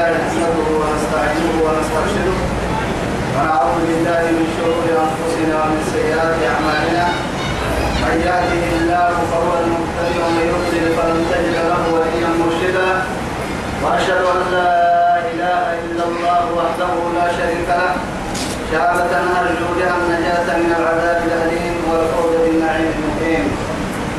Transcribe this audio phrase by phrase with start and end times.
[0.00, 2.36] لله نحمده ونستعينه ونسترشده.
[3.34, 7.06] ونعوذ بالله من شرور أنفسنا ومن سيئات أعمالنا.
[8.04, 12.90] من يهده الله فهو المهتدي ومن يضلل فلن تجد له وليا مرشدا.
[13.82, 14.72] وأشهد أن لا
[15.32, 17.92] إله إلا الله وحده لا شريك له.
[18.72, 23.44] شهادة أرجو بها النجاة من العذاب الأليم والفوز بالنعيم المقيم.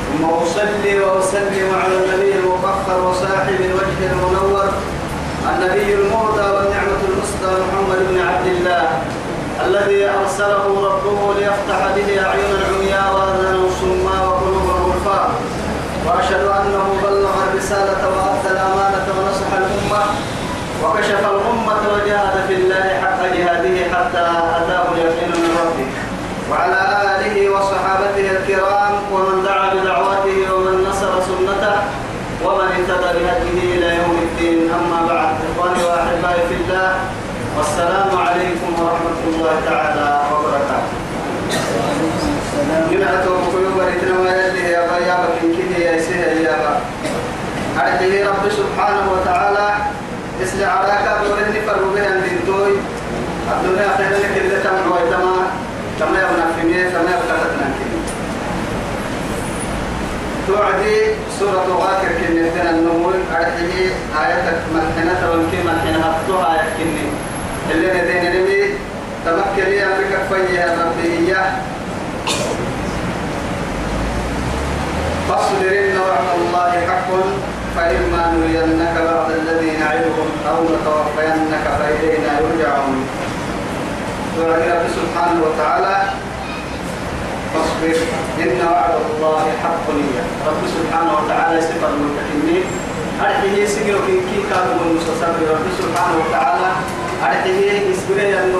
[0.07, 4.69] ثم أصلي وأسلم على النبي المفخر وصاحب الوجه المنور
[5.49, 8.87] النبي المهدى والنعمة المسدى محمد بن عبد الله
[9.65, 15.29] الذي أرسله ربه ليفتح به أعين العمياء وأذان الصماء وقلوب الغرفاء.
[16.05, 20.03] وأشهد أنه بلغ الرسالة وأدى الأمانة ونصح الأمة
[20.83, 24.25] وكشف الأمة وجاهد في الله حق جهاده حتى
[24.57, 25.89] أتاه اليقين من ربه.
[26.51, 26.79] وعلى
[27.15, 31.75] آله وصحابته الكرام ومن دعا بدعوته ومن نصر سنته
[32.45, 33.50] ومن اهتدى بهديه
[34.79, 36.89] أما بعد إخواني وأحبائي في الله
[37.57, 40.91] والسلام عليكم ورحمة الله تعالى وبركاته.
[44.45, 45.15] يلي يا يا يا
[48.23, 49.67] رب سبحانه وتعالى
[50.43, 52.73] اسل عراك بورهن فربه عند الدوي
[53.51, 55.35] الدنيا خير لك اللي تمر ويتما
[55.99, 57.30] كما يبنى في كما يبقى
[60.47, 60.97] توعدي
[61.39, 63.89] سورة غافر كن يهدنا النمول أرحيه
[64.23, 66.05] آياتك ملحنة وانكي ملحنة.
[66.05, 67.05] هفتوها يحكني
[67.71, 68.73] اللي ندين نبي
[69.25, 71.35] تمكن لي أمريكا فيها ربي
[75.29, 77.09] فاصبر إن وعد الله حق
[77.77, 83.07] فإما نرينك بعض الذي نعدهم أو نتوفينك فإلينا يرجعون.
[84.39, 86.30] وعد سبحانه وتعالى.
[87.53, 87.95] فاصبر
[88.43, 90.09] إن وعد الله حق لي
[90.47, 92.63] رب سبحانه وتعالى سفر المتكلمين
[93.21, 96.71] أرحيه سجل في كي كانوا من مستصبر رب سبحانه وتعالى
[97.23, 98.59] أرحيه إسبري أنه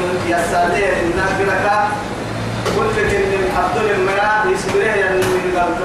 [0.00, 1.66] من يسالي الناس بلك.
[2.76, 5.30] كل كلمة عبد المنا يسبره أنه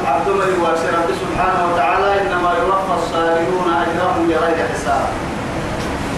[0.05, 5.05] عبد الملك واسر رب سبحانه وتعالى إنما يوفى الصابرون أجرهم بغير حساب.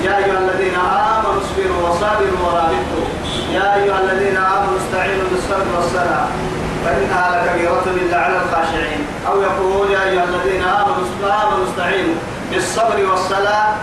[0.03, 3.07] يا أيها الذين آمنوا اصبروا وصابروا ورابطوا.
[3.53, 6.28] يا أيها الذين آمنوا استعينوا بالصبر والصلاة
[6.85, 9.06] فإنها لكبيرة إلا على الخاشعين.
[9.28, 12.16] أو يقول يا أيها الذين آمنوا استعينوا
[12.51, 13.73] بالصبر والصلاة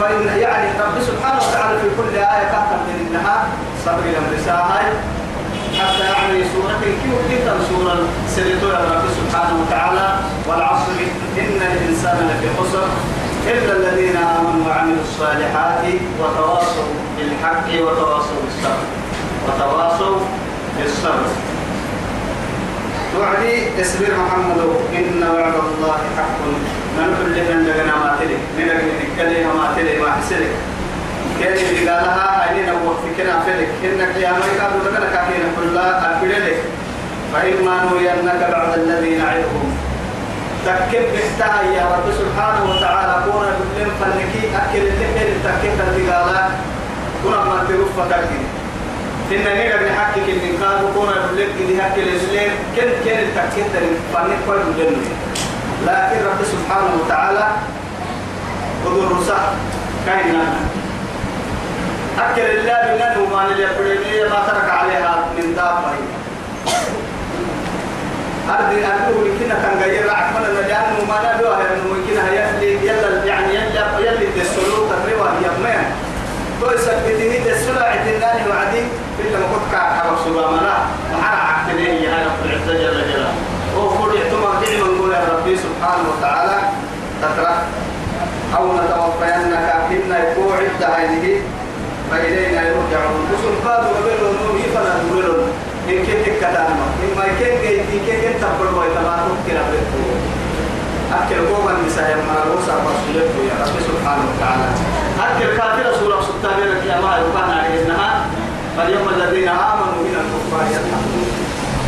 [0.00, 2.68] فإن يعني رب سبحانه وتعالى في كل آية تحت
[3.00, 3.48] إنها
[3.86, 4.28] صبر الأمر
[5.78, 6.80] حتى يعني سورة
[7.30, 7.96] كيف سورة
[8.34, 10.16] سيرتو يا رب سبحانه وتعالى
[10.48, 10.92] والعصر
[11.38, 12.88] إن الإنسان لفي خسر.
[13.52, 15.84] إلا الذين آمنوا وعملوا الصالحات
[16.20, 18.84] وتواصوا بالحق وتواصوا بالصبر.
[19.46, 20.16] وتواصوا
[20.76, 21.28] بالصبر.
[23.12, 24.60] توعدي اصبر محمد.
[24.98, 26.38] إن وعد الله حق.
[26.98, 28.66] من كل من دغنا ما تلي من
[29.18, 30.50] دغنا ما تلي ما حسلك
[31.40, 31.54] كان
[31.88, 36.58] قالها أين نوقف فكنا فلك إنك يا ملك أبو لك كاكين كلها أكبرلك
[37.32, 39.67] فإما نرينك بعد الذي نعدهم
[40.76, 43.14] تكب بحتها يا رب سبحانه وتعالى.
[43.32, 46.48] كونا بلين فلكي أكل اللحل تكب تلقالا
[47.22, 48.44] كونا ما تروف فتاكين
[49.32, 53.66] إن نيرا بن حكي كن قالوا كونا بلين كده هكي لزلين كن كن تكب
[54.14, 54.96] فلك كوي بلين
[55.86, 57.46] لكن رب سبحانه وتعالى
[58.84, 59.38] قدر رسا
[60.06, 60.44] لنا.
[62.18, 66.17] أكل الله بلنه ما نلي ما ترك عليها من دابة.
[68.48, 73.98] أرض أرضه لكنا كان غير رعفنا لأنه ما نبيه أنه يمكن يلي يلا يعني يلا
[73.98, 75.84] يلي تسلو تقريبا يمين
[76.60, 78.82] تو يثبته تسلو عدناني وعدي
[79.20, 80.78] إلا ما كنت كعب سبحان الله
[81.12, 83.32] محرع عقليه يا رب العزة جل جلاله.
[83.76, 86.58] وقل يعتمر دعما نقول يا ربي سبحانه وتعالى.
[87.22, 87.58] تترك
[88.56, 91.40] أو نتوفينك إن يكون عدة هذه
[92.10, 93.28] فإلينا يرجعون
[93.64, 95.46] قبلوا نوم يفنا قبلوا
[95.88, 100.02] إن كنت كتاما إن ما كان جيت إن كان تقبل ما يتماتوا كنا بلتو
[101.18, 104.68] أكل قوما النساء يما روسا رسولته يا رب سبحانه وتعالى
[105.26, 108.26] أكل كافر سورة سلطان لك يا ما يبان عليهنها
[108.76, 111.28] فاليوم الذين آمنوا من الكفار يضحكون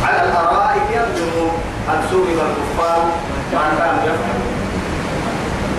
[0.05, 1.51] على الأرائك ينظرون
[1.89, 2.99] هل سوق الكفار
[3.53, 4.51] ما كانوا يفعلون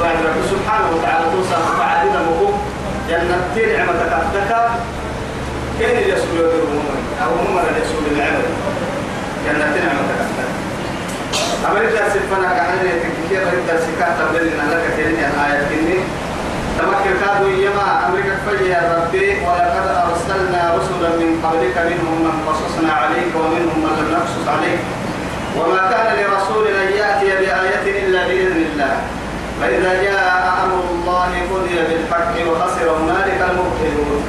[0.00, 2.58] وعند رب سبحانه وتعالى توصى متعددة مقوم
[3.08, 4.56] جنة نعمتك أفتك
[5.78, 8.46] كين اليسول يدرون أو هم اليسول العمل
[9.44, 10.50] جنة نعمتك أفتك
[11.70, 15.98] أمريكا سفنا كحنا يتكير أمريكا سكات تبلنا لك كين الآية كني.
[16.78, 23.30] تمكن كادوا يما أمريكا فجي ربي ولقد أرسلنا رسلا من قبلك منهم من قصصنا عليك
[23.36, 24.80] ومنهم من لم نقصص عليك.
[25.58, 28.94] وما كان لرسول أن يأتي بآية إلا بإذن الله.
[29.60, 34.22] فإذا جاء أمر الله قضي بالحق وخسر هنالك المبطلون.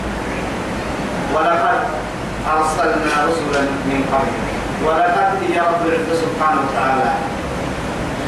[1.34, 1.80] ولقد
[2.44, 4.34] أرسلنا رسلا من قبل.
[4.86, 7.12] ولقد يا رب العزة سبحانه وتعالى.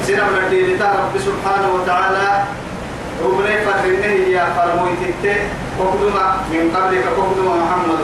[0.08, 0.44] سنة من
[1.02, 2.44] رب سبحانه وتعالى.
[3.24, 5.02] ربنا فترنه يا فرمويت
[5.80, 8.02] وقدما من قبلك وقدما محمد.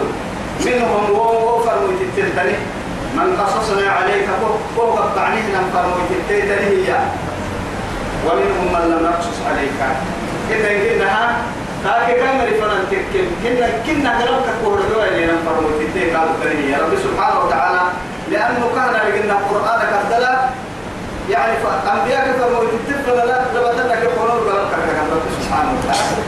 [0.65, 2.57] منهم هو فرمويت التنتني
[3.15, 4.27] من قصصنا عليك
[4.75, 7.01] فوق الطعنيه لم فرمويت التنتني يا.
[8.25, 9.79] ومنهم من لم نقصص عليك.
[10.51, 11.37] إذا كنها
[11.83, 16.93] تاكي كان رفنا تكن كنا كنا قلبك كورا دوالي لم فرمويت التنتني قالوا يا رب
[17.05, 17.81] سبحانه وتعالى
[18.31, 20.35] لأنه كان لقنا القرآن كذلا
[21.29, 21.53] يعني
[21.93, 26.21] أنبياء كفروا يتفق لا لبتنا كفروا قلبك كذلا سبحانه وتعالى.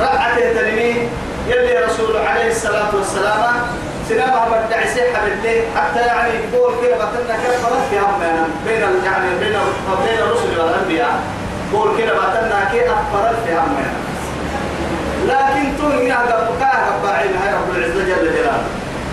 [0.00, 1.08] رأته تنمي
[1.48, 3.42] يلي رسول عليه الصلاة والسلام
[4.08, 9.28] سنما بدع سيحة بالله حتى يعني يقول كده بتنا كيف فرق في أمنا بين يعني
[9.40, 9.56] بين
[10.04, 11.14] بين الرسل والأنبياء.
[11.72, 13.92] قول كده بتنا كيف فرق في أمنا
[15.28, 18.64] لكن تون هنا قبل هاي رب العزة جل جلاله.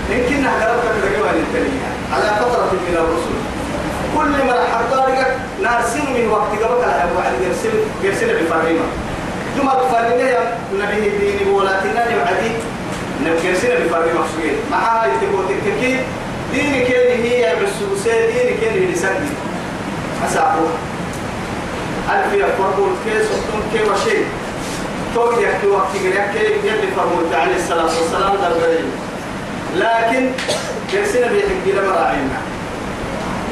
[0.09, 1.81] يمكن قربك تلقوا الكلمة.
[2.13, 3.35] على فترة من الرسل.
[4.17, 8.85] كل ما حضارك نارسين من وقت قبل كاه وعد يرسل يرسل بفريمة
[9.57, 12.51] ثم بفريمة يا نبي ديني ولكننا يعدي
[13.25, 15.99] نبكرسنا بفرق مقصود مع هاي تقول تككي
[16.53, 19.29] ديني كان هي بالسوسة ديني كان هي لسني.
[20.27, 20.67] أسعبه
[22.09, 24.25] ألف يفرقوا كيس وطن كي وشيء؟
[25.15, 28.91] توقف يحكي وقت يحكي يلي فرموت عليه الصلاة والسلام دربين
[29.75, 30.31] لكن
[30.91, 32.39] كرسنا بيحكي لما راعينا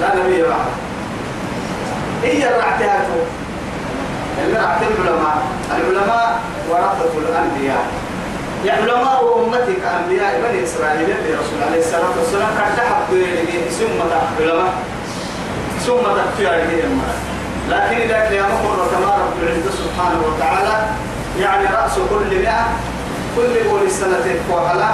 [0.02, 0.70] لا نبي بعد
[2.24, 3.06] هي رعتها
[4.46, 5.42] اللي رعت العلماء.
[5.78, 6.40] العلماء
[6.70, 7.86] ورثة الأنبياء.
[8.66, 13.26] يا علماء أمتك أنبياء بني إسرائيل لرسول عليه الصلاة والسلام قد تحب
[13.70, 14.00] ثم
[14.40, 14.74] علماء.
[15.86, 16.48] ثم تكفي
[17.70, 20.88] لكن إذا كان مر كما رب العزة سبحانه وتعالى
[21.42, 22.68] يعني رأس كل مئة
[23.36, 24.90] كل قول السنة وحلا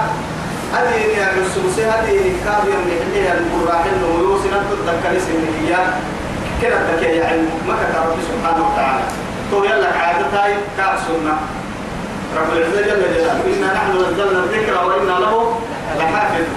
[0.74, 5.32] هذه يا السوسي هذه كاب يوم يحليها القراح النميوس نبت تذكر اسم
[5.62, 5.76] هي
[6.62, 9.04] كده تكي يعني مكة رب سبحانه وتعالى.
[9.52, 10.48] تو يلا عادتها
[10.78, 11.38] كاب سنة.
[12.38, 15.60] رب العزة جل جلاله إنا نحن نزلنا الذكر وإنا له
[16.00, 16.48] لحافظ.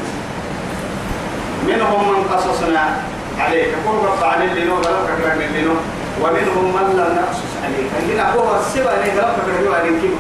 [1.67, 2.97] منهم من قصصنا
[3.41, 3.69] عليك.
[3.87, 5.75] كل رب عن اللي نو غلبك من اللي نو
[6.23, 10.11] ومنهم من لم نقصص عليك عندنا هو السبع غلبك من اللي كيف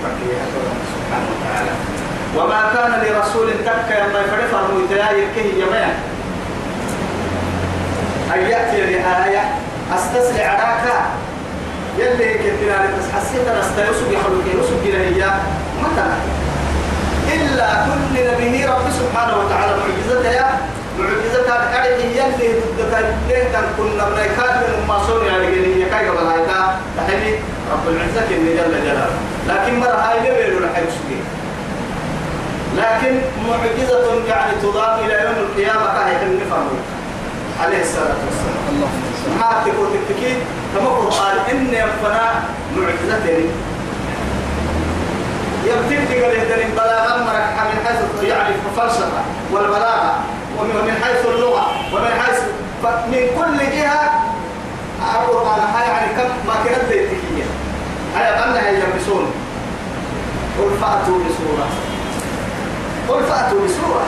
[0.94, 1.70] سبحانه وتعالى.
[2.36, 5.94] وما كان لرسول تكا يما يفرف المتيا يكيه يمين
[8.34, 9.44] أن يأتي بآية
[9.94, 11.06] أستسرع عراكا
[11.98, 15.10] يلي كتنا لتسحسيت نستيوسف يخلق يوسف إلى
[15.82, 16.16] مثلا
[17.34, 20.48] إلا كل نبي رب سبحانه وتعالى معجزته يا
[20.98, 22.48] معجزته أرحي يلي
[22.78, 27.34] ضدك ليه كان كنا من من ما صون يعني يا كاي قبل هايتا تحلي
[27.72, 29.10] رب العزة إن جل جلاله
[29.48, 31.08] لكن مرة هاي لبيل ولا حيوسف
[32.76, 36.62] لكن معجزة يعني تضاف إلى يوم القيامة كهي النفر
[37.60, 38.64] عليه الصلاة والسلام.
[38.70, 38.88] الله
[39.38, 40.34] ما تقول تكتكي؟
[40.74, 42.32] كما قال إن يفنا
[42.76, 43.28] معجزة
[45.66, 49.22] يبتدي قال يهدن بلاغا مرح من حيث يعني الفلسفة
[49.52, 50.18] والبلاغة.
[50.60, 52.38] ومن حيث اللغة ومن حيث
[52.82, 54.04] من كل جهة
[55.14, 57.48] القرآن هاي يعني كم ما كانت بيتكية
[58.16, 59.26] هاي أنها يلبسون.
[60.58, 61.68] قل فأتوا بسورة.
[63.08, 64.06] قل فأتوا بسورة.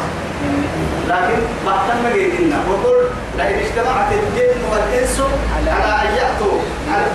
[1.08, 2.98] لكن بعتم جيدنا وقل
[3.38, 5.20] لئن اجتمعت الجن والإنس
[5.56, 6.58] على أن يأتوا.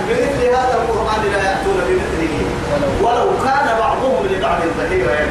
[0.08, 2.36] بمثل هذا القرآن لا يأتون بمثله.
[3.02, 5.30] ولو كان بعضهم لبعض ظهيرا يعني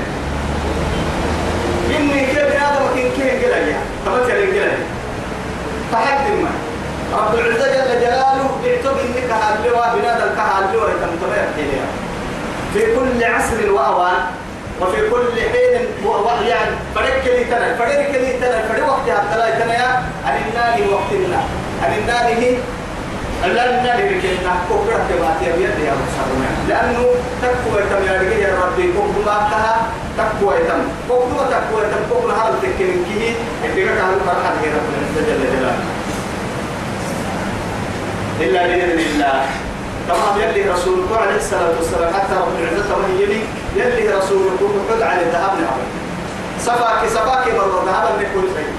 [1.98, 4.78] إني كيف هذا مكين كين قليا تمثل قليا
[5.92, 6.52] فحد ما.
[7.14, 11.42] رب العزة جل جلاله اعتب إنك هاللواء بنادى الكهاللواء تمتبع
[12.74, 14.18] في كل عصر وأوان
[14.82, 15.82] وفي كل حين
[16.50, 21.12] يعني فرق لي تنا فرق لي تنا فرق وقت حتى لا تنا عن النار وقت
[21.12, 21.44] الله.
[21.84, 22.56] عن النار هي
[23.44, 27.04] لا النار بكينا كبر كبات يا بيد يا مسلم لأنه
[27.42, 29.76] تقوى تم يا رجال يا ربي كبر ما كها
[30.18, 33.32] تقوى تم كبر تقوى تم كبر هذا تكين كيه
[33.66, 35.76] إذا كان فرحة غير رب جل جلاله.
[38.42, 39.46] إلا بإذن الله.
[40.10, 43.42] طبعا يلي رسولك عليه الصلاة والسلام حتى رب العزة وهي يلي
[43.76, 45.80] يلي رسولك وقد على ذهب نعم
[46.60, 48.74] سفاك سفاك مرة ذهب نكون شيء؟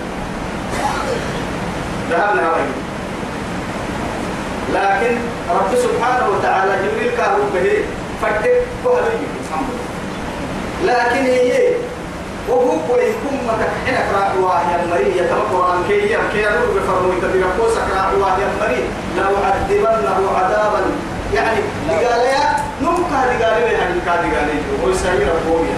[2.10, 2.85] ذهب نعم
[4.74, 5.16] لكن
[5.50, 7.84] رب سبحانه وتعالى جبريل كان به
[8.22, 9.26] فتك كهلي
[10.84, 11.74] لكن هي
[12.48, 16.00] وهو يكون متكحنك راعوا يا مري يتمكر عن كي
[16.32, 18.84] كي يروح بفرمو يتبقى قوسك راعوا يا مري
[19.18, 20.80] لو عذبنه عذابا.
[21.34, 25.68] يعني قال يا نم كاد قال لي هذه كاد قال لي هو سير أبوي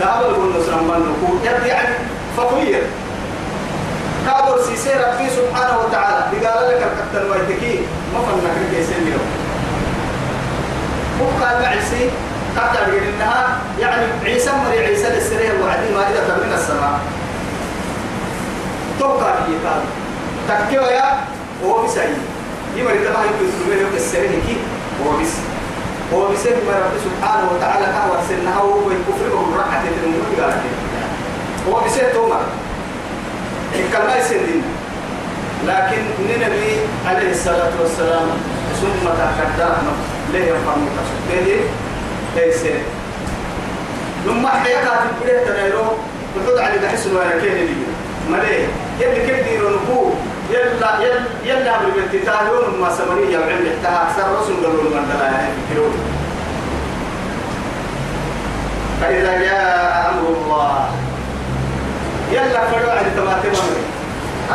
[0.00, 1.94] ده أول قلنا سلام من يعني
[2.36, 2.82] فقير.
[4.28, 6.20] كابر سيسي ربي سبحانه وتعالى.
[6.32, 7.80] بقال لك الكتن ويتكي.
[8.12, 9.24] ما فنك كيسين له
[11.20, 12.10] وقال معسي
[12.56, 17.00] حتى إنها يعني عيسى مري عيسى للسرير وعدي ما إذا من السماء.
[18.98, 19.82] توقع هي قال.
[20.48, 21.24] تكيو يا
[21.64, 22.12] هو بسعي
[22.76, 24.56] يمري تبع يكون سلمي يوم السرير كي
[25.04, 25.32] هو بس
[26.12, 27.86] هو بس ما رب سبحانه وتعالى.
[27.86, 30.52] كهو سنها هو الكفر وراحة المؤمن
[31.68, 32.42] هو بس تومر.
[33.74, 34.62] الكلمة يسندين
[35.66, 38.26] لكن النبي عليه الصلاة والسلام
[38.80, 39.92] ثم تكدرنا
[40.32, 40.88] ليه يفهم
[41.28, 41.60] تسديد
[42.36, 42.62] ليس
[44.26, 45.84] لما حياك في البداية تنايرو
[46.36, 47.74] بتقعد على بحس أنا كين لي
[48.30, 48.66] ماليه
[49.00, 50.10] يلي كيف ديرو نبو
[50.50, 55.08] يلا يلا يلا قبل بنت تاهيون ما سمري يا علم احتها أكثر رسول قالوا من
[55.14, 55.84] دلا يعني كيلو
[59.00, 60.88] فإذا جاء أمر الله
[62.32, 63.82] يلا فروا عند تماتم أمري.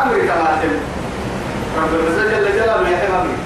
[0.04, 0.74] أمري تماتم.
[1.78, 3.38] رب العزة جل جلاله يحب أمري.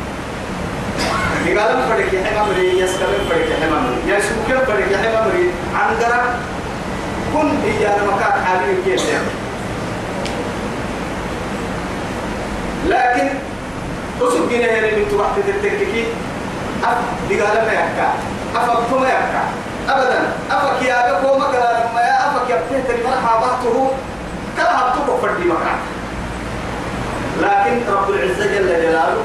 [1.59, 4.13] قال فرق يحب أمري يسكن فرق يحب أمري.
[4.13, 5.51] يسكن فرق يحب أمري.
[5.75, 6.19] عندنا
[7.33, 9.01] كن هي أنا مكان حالي كيف
[12.87, 13.27] لكن
[14.21, 16.05] أسوق جنيه اللي من توقت التككي
[16.83, 16.97] أف
[17.29, 18.09] دقالة ما يحكى.
[18.55, 19.43] أفكتم ما يحكى.
[19.89, 20.19] أبدا.
[20.51, 23.91] أفك يا أبكو مكلا ما يا أفك يا بتهت المرحى بحته
[24.57, 25.79] كلا هبتوك فردي مكان.
[27.41, 29.23] لكن رب العزة جل جلاله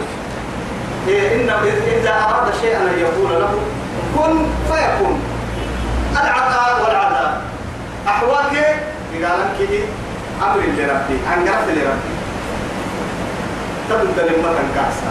[1.08, 1.50] إيه إن
[2.00, 3.58] إذا أراد شيئا أن يقول له
[4.16, 5.22] كن فيكون.
[6.12, 7.42] العطاء والعذاب.
[8.08, 8.54] أحواك
[9.24, 9.84] قال كده
[10.42, 12.12] أمر لربي أنقرت لربي.
[13.90, 15.10] تبدأ لما تنكاسا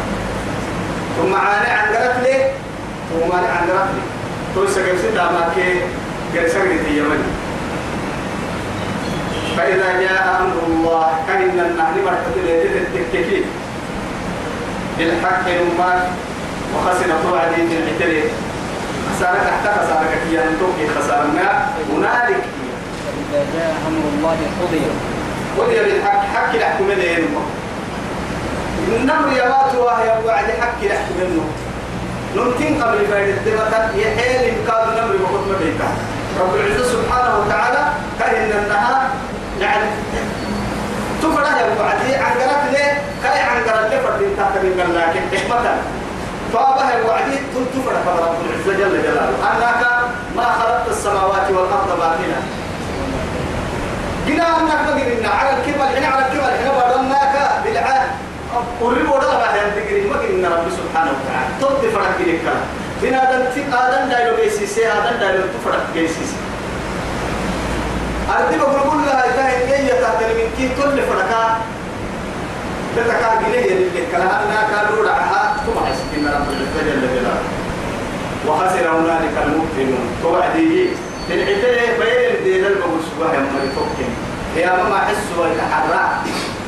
[1.17, 2.51] ثم عاني أنقرت لي
[3.09, 4.01] ثم عاني أنقرت لي
[4.55, 5.81] تو سكب سيدا ما كي
[6.33, 7.40] جرسك في يمني.
[9.57, 13.45] فإذا جاء أمر الله كأن النهر مرتبط ليدة التككي
[14.97, 16.03] بالحق المات
[16.75, 18.23] وخسر توعدي في العتري
[19.15, 22.43] خسارة تحت خسارة أنتوكي خسارة ما؟ هنالك.
[23.31, 24.81] إذا جاء أمر الله قضي
[25.57, 26.21] قضي بالحق.
[26.35, 27.27] حق لحكم لين
[28.87, 31.45] النمر يمات وهي وعد حق لحكم منه.
[32.35, 35.87] نمتين قبل فايدة الدمتة يحيل إمكان النمر وقت مبيتا
[36.39, 37.83] رب العزة سبحانه وتعالى
[38.19, 39.01] كأن النهار
[39.61, 39.85] يعني
[41.21, 45.77] تفرح يا وعدي عن قرات ليه؟ كاي عن قرات ليه فردين تحت من لكن إحمتا
[46.53, 47.35] فأبه الوعدي
[47.73, 49.35] تفرح كما رب العزة جل جلاله.
[49.51, 49.81] أنك
[50.35, 52.41] ما خلقت السماوات والأرض باطلا.
[54.27, 58.07] قنا أنك بقرنا على الكبل هنا على الكبل هنا بدناك بالعاد
[58.81, 61.51] قرب ولا ما قلنا رب سبحانه وتعالى.
[61.61, 62.41] تبدي فرق لك
[63.01, 63.21] بنا
[63.55, 66.35] تك آدم دايلو جيسيسي آدم دايلو تفرق جيسيسي
[68.29, 71.57] أردي بقول كل هاي كاين جاية تحت من كي كل فرقة
[72.95, 77.41] تتكا جنيه اللي كلا أنا كانوا رعها ثم حسبنا رب العزة جل جلاله.
[78.47, 80.87] وخسر هنالك المبطلون توعدي
[81.29, 84.13] العتاء بين دين المقول سبحانه يا مريتوكين
[84.57, 86.03] يا ماما حسوا يتحرى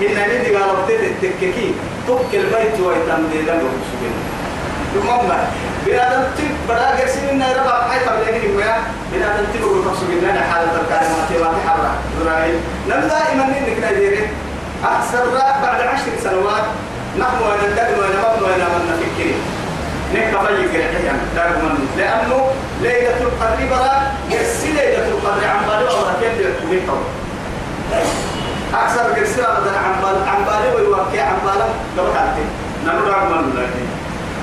[0.02, 1.72] إن ندي قالوا بتت التككي.
[2.08, 4.33] توك البيت ويتم دين المقول سبحانه
[4.96, 5.30] المهم
[5.86, 8.64] بنادم تب بدا قرسين إن ربع حي قبل أن يقول
[9.12, 12.56] بنادم تب يقول قصو بالله حالة الكلمات ما تحرى إبراهيم
[12.90, 14.28] نم دائما إنك ناديره
[14.84, 15.24] أكثر
[15.64, 16.66] بعد عشر سنوات
[17.20, 19.42] نحن ونندم ونمض ونمض نفكرين
[20.14, 26.48] نك فيك الحيان دائما لأنه ليلة القدر برا يرسل ليلة القدر عن بالي الله كيف
[26.72, 27.04] يكون
[28.74, 29.02] أكثر
[29.58, 31.66] أبدا عن بال عن بالي ويوكي عن بالا
[31.98, 32.38] لو كانت
[32.86, 33.93] نمر من لكن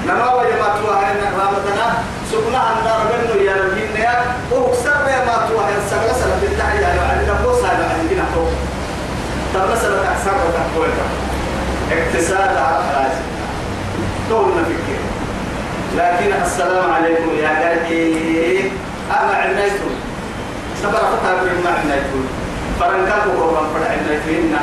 [0.06, 1.86] نما وجه ما توا هاي رامتنا
[2.32, 3.56] سكنا عند ربنا يا.
[3.56, 4.14] ربنا يا
[4.52, 8.44] وكسر ما توا هاي سبلا سبلا بالتحية على عندنا بوسا على عندنا تو
[9.54, 10.88] تبلا سبلا أكثر وتقوى
[11.92, 13.14] اقتصاد على خلاص
[14.30, 15.00] دولنا فكر
[15.96, 18.72] لكن السلام عليكم يا قلبي.
[19.10, 19.90] أما عنيتم
[20.82, 22.24] سبرا فتها بما عنيتم
[22.80, 24.56] فرنكاكو قربان فرع عنيتم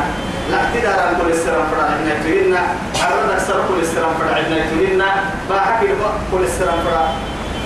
[0.52, 2.56] لا اعتدار عن كل السلام فرع عنيتم
[3.04, 5.04] عرض أكثر كل السلام فرع عنيتم
[5.50, 5.88] باحكي
[6.32, 7.12] كل السلام فرع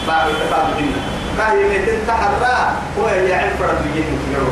[0.07, 1.01] باحكي تفاهم بنا
[1.37, 4.51] كاهي ميتين تحرى هو يعين فرع بيجيهم كيرو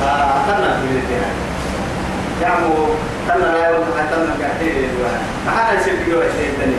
[0.00, 1.34] فأخذنا في الاتحاد
[2.42, 2.74] يعمو
[3.28, 4.88] تنا لا يوم تنا كثير
[5.46, 6.76] ما حدا يصير في جوا شيء ثاني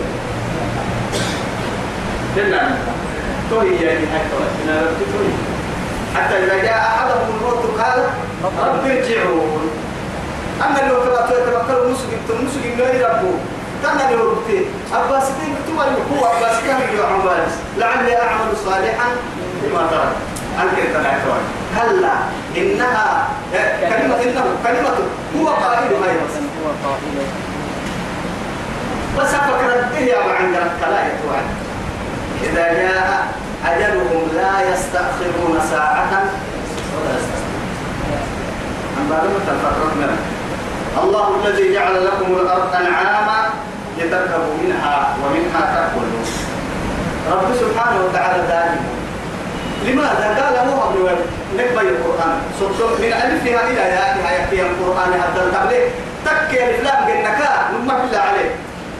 [2.47, 2.77] لنا
[3.49, 5.54] توي يعني حتى أنا توي
[6.15, 7.99] حتى إذا جاء أحدهم الموت قال
[8.43, 9.69] رب ارجعون.
[10.65, 13.31] أما لو تبقى تبقى المسجد المسجد لا يربو
[13.83, 19.07] تنا لورتي أباسكين تما هو أباسكين يجوا عمالس لعلي أعمل صالحا
[19.61, 20.15] فيما ترك.
[20.61, 21.35] أنك تنعتوا
[21.75, 22.13] كلا
[22.57, 23.27] إنها
[23.81, 24.95] كلمة إنه كلمة
[25.39, 26.27] هو قائلها أيضا.
[26.61, 27.27] هو قائل.
[29.19, 31.47] بس فكرت به يا عند الكلا يتوعد
[32.43, 33.27] إذا جاء
[33.71, 36.23] أجلهم لا يستأخرون ساعة
[36.95, 37.13] ولا
[39.37, 40.01] يستأخرون.
[41.03, 43.39] الله الذي جعل لكم الأرض أنعاما
[43.97, 46.25] لتركبوا منها ومنها تأكلون
[47.31, 48.81] رب سبحانه وتعالى دائما.
[49.85, 50.99] لماذا؟ قال هو ابن
[51.57, 52.35] نكبة القرآن.
[52.59, 55.85] سبحانه من ألفها إلى يائها يكفي القرآن حتى التبليغ
[56.25, 58.51] تكي الإفلام قلنكا نما بالله عليه.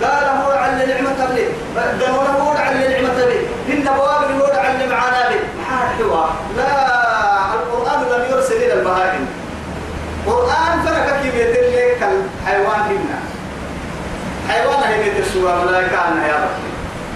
[0.04, 5.30] قال هو على نعمة تبليغ قالوا هو على نعمة تبليغ هن بوابل هو على معانا
[6.04, 9.28] محاحوا لا القرآن لم يرسل إلى البهائم.
[10.28, 13.20] قرآن فرق كيف يدل كالحيوان هنا.
[14.50, 16.58] حيوان هي بيت السوا ملائكة أنا يا رب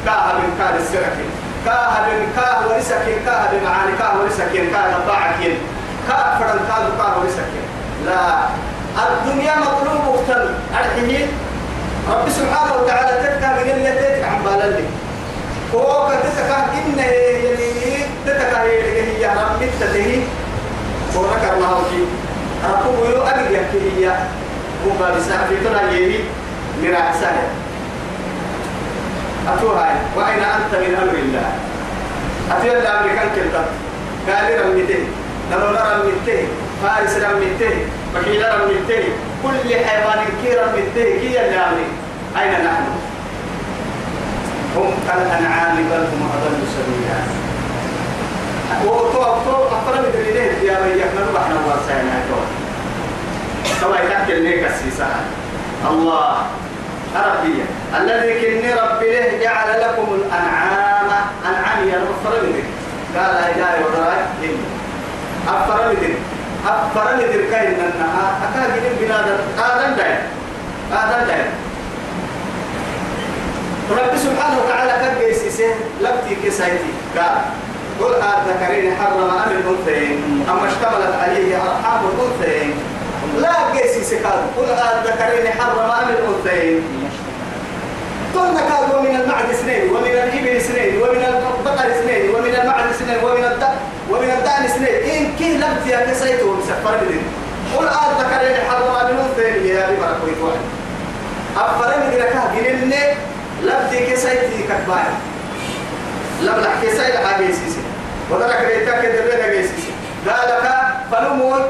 [0.05, 1.31] كاها من كاد السركين
[1.65, 5.57] كاها من كاه ورسكين كاها بمعاني كاه ورسكين كاه باعكين
[6.07, 7.65] كاه فرن كاه كاه ورسكين.
[8.05, 8.39] لا.
[8.99, 11.27] الدنيا مطلوب مقتل الحين
[12.09, 14.83] رب سبحانه وتعالى تتكا من اللي تتكا عن بالالي
[15.75, 20.17] هو كتتكا إن يلي تتكا هي رب تتهي
[21.15, 22.05] ونكر الله فيه
[22.69, 24.13] ربو يو أبي يحكي هي.
[24.85, 26.19] هم بسنا في تنا يهي.
[26.83, 27.47] مرا سهل
[29.47, 31.51] أتوها وأين أنت من أمر الله؟
[32.51, 33.55] أتوها الأمريكان كنت.
[34.29, 35.03] قال رميته
[35.51, 36.47] نمو رميته
[36.83, 37.75] فارس رميته
[38.15, 39.03] مكيلة رميته
[39.43, 41.87] كل حيوان كي رميته كي أمري
[42.37, 42.85] أين نحن؟
[44.75, 47.19] هم كالأنعام بل هم أضل سبيلا.
[48.85, 52.39] وطو طو أفرم دليله يا يحنا نحن واسعنا تو
[53.81, 55.07] سوى يتأكل ليك السيسا
[55.89, 56.35] الله
[57.15, 57.55] ربي
[57.97, 61.09] الذي كني ربي له جعل لكم الأنعام.
[61.49, 62.63] أنعام يا أفرم دليل
[63.15, 64.57] قال إلهي ودراي إن
[65.47, 66.17] أفرم دليل
[66.67, 69.27] أفرم دليل كاين أنها أكاد من بلاد
[69.59, 70.21] آدم دايم.
[70.93, 71.49] آدم دايم.
[73.91, 77.35] رب سبحانه وتعالى كان جيسيسه لبتي كسايتي قال
[77.99, 80.45] قل الذكرين حرم أم الأنثيين.
[80.49, 82.73] أما اشتملت عليه أرحام الأنثيين.
[83.37, 86.83] لا قيسي سكاد قل الذكرين حرم أم الأنثيين.
[88.35, 93.43] قلنا كادوا من المعد اثنين ومن الإبل اثنين ومن البقر اثنين ومن المعد اثنين ومن
[93.51, 93.75] الدم
[94.09, 94.95] ومن الدأن اثنين.
[95.13, 97.23] إن كي لم فيها كسيتو مسفر بدين
[97.77, 99.75] قل الذكرين حرم أم الأنثيين.
[99.75, 100.63] يا أبي بركويت واحد.
[101.57, 103.15] أفرم دركاه جنين
[103.63, 105.13] لبدي كسيتي كتبايا
[106.41, 107.81] لبلح كسيت حاجة سيسي
[108.31, 109.91] ودرك ريتك درنا جيسيسي
[110.27, 110.71] قالك
[111.11, 111.61] فلمون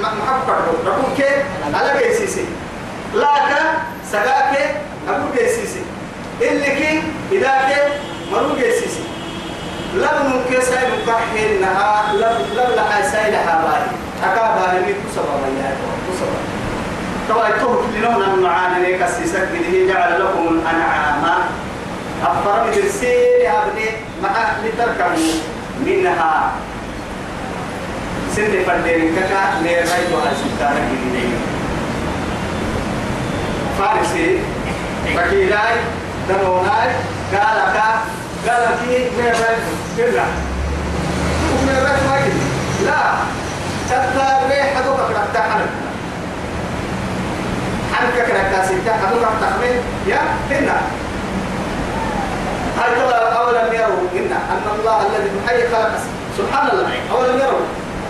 [0.00, 2.44] محبك ربك على جيسيسي
[3.14, 3.50] لاك
[4.12, 4.74] سجاك
[5.08, 5.82] أبو جيسيسي
[6.42, 7.80] اللي كي إذا كي
[8.32, 9.04] مرو جيسيسي
[9.94, 13.82] لم نمكن سايد مكحين نها لم لم لها سايد حباي
[14.24, 15.76] أكابا هني كسبا بيا
[16.08, 16.38] كسبا
[17.28, 21.24] طبعا توه لنونا المعاني ليك السيسك به جعل لكم الأنعام.
[22.24, 23.88] أفرم درسين أبني
[24.22, 24.30] مع
[24.64, 25.34] لتركبوا
[25.86, 26.52] منها
[28.36, 31.34] سن فردين كاكا نيراي وها سلطانة جديدين
[33.78, 34.38] فارسي
[35.16, 35.76] فكيلاي
[36.28, 36.88] دنوناي
[37.32, 37.76] قالك
[38.48, 39.56] قالك نيراي
[39.96, 40.24] كلا
[41.66, 42.18] نيراي ما
[42.84, 43.14] لا.
[43.88, 45.66] تتا ريح هذوك كرتا
[47.94, 49.78] حنك حنك كرتا ستة هذوك تخمين.
[50.06, 50.78] يا هنا.
[52.78, 53.18] هل ترى
[53.74, 55.92] يروا إن أن الله الذي حي خلق
[56.38, 56.90] سبحان الله.
[57.12, 57.66] أولم يروا.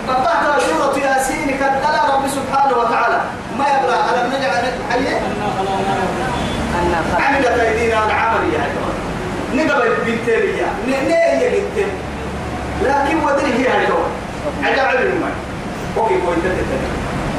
[0.09, 3.19] قطعت سورة ياسين كدلا رب سبحانه وتعالى.
[3.59, 5.07] ما يبلغ ألم نجعل حي؟
[7.25, 8.63] عملت أيدينا العمل يا
[9.53, 10.69] نقبل بنتين يا.
[10.87, 11.91] نيه بنتين.
[12.83, 13.87] لكن ودري هي هاي
[14.63, 15.29] عجب علم ما
[15.97, 16.39] أوكي كويس.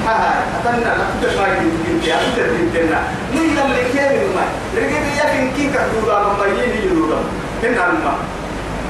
[0.07, 2.91] تتتنا ها ها أتمنى لا تشاي بنتين يا بنتين
[3.35, 4.45] من لم يكن ما
[4.77, 7.21] رجع يا كين كدورا ما يجي يدورا
[7.63, 8.15] هنا ما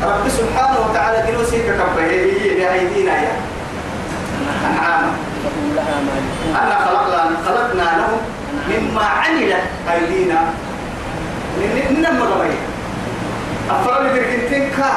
[0.05, 3.33] رب سبحانه وتعالى جلوسي ككبه هي بأيدينا يا
[4.65, 5.79] مالكون
[6.63, 8.21] أنا خلقنا خلقنا لهم
[8.69, 10.41] مما عملت أيدينا
[11.91, 12.55] ننم غبي
[13.71, 14.93] أفراد بركنتين كا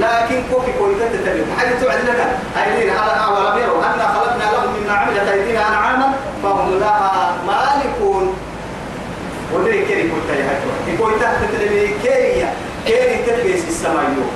[0.00, 4.92] لكن كوكي كوي تتبع حاجة توعد لنا أيدينا على أولم يروا أنا خلقنا لهم مما
[4.92, 8.34] عملت أيدينا أنعاما فهم لها مالكون.
[9.54, 11.68] ودري كيري كوي تاي هاي كوي تحت تتبع
[12.02, 12.46] كيري
[12.86, 14.30] كيري تتبع السماء يوم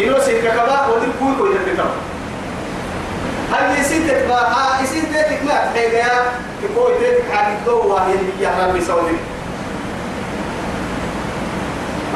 [0.00, 1.84] إنه سيكاكبا ودري كوي كوي تتبع
[3.52, 6.06] هل يسيتك ها يسيتك ما تحيجا
[6.62, 9.16] تقول تيتك حاجة دوا هي اللي يا ربي سودي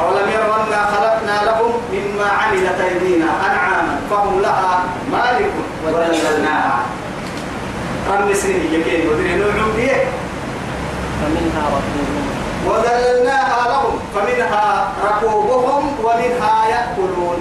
[0.01, 5.51] أولم يروا أنا خلقنا لهم مما عملت أيدينا أنعاما فهم لها مالك
[5.85, 6.79] وذللناها
[8.09, 10.03] رمي سنين يكين ودري نوعهم ديه
[11.21, 12.27] فمنها ركوبهم.
[12.67, 17.37] وذللناها لهم فمنها ركوبهم ومنها يأكلون.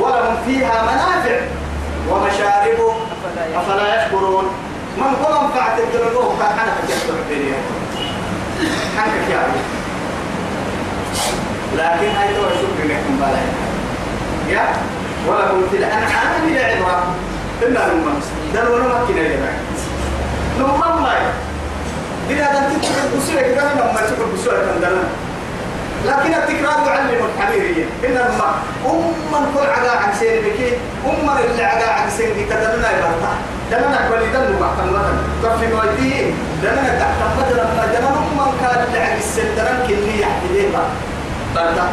[0.00, 1.40] ولهم فيها منافع
[2.10, 2.96] ومشارب
[3.56, 4.44] أفلا يشكرون.
[4.96, 7.58] من قل منفعة الدنيا؟ كان حنك يشكر الدنيا
[8.98, 9.75] حنك يا
[11.74, 13.42] لكن هاي تو شكر لكم بلا
[14.54, 14.66] يا؟
[15.28, 17.04] ولكم في الأنعام لعبرة
[17.62, 18.20] إلا نمم
[18.54, 19.58] دلوا نمكن يا جماعة
[20.58, 21.16] نمم ما
[22.28, 25.02] بلا أن تكتب بسوء كده لما تكتب بسوء كندنا
[26.06, 28.54] لكن التكرار يعلم الحميرية إن لما
[28.86, 30.72] أم كل عقا عن سير بكي
[31.06, 33.32] أم اللي عقا عن سير بكي تدلنا يبرتا
[33.70, 37.14] دلنا قبل دلنا بعد المدن ترفي نويته دلنا تحت
[37.52, 39.44] لما دلنا أم كان اللي عن السير.
[39.56, 40.68] دلنا كلي يحكي
[41.56, 41.86] برتا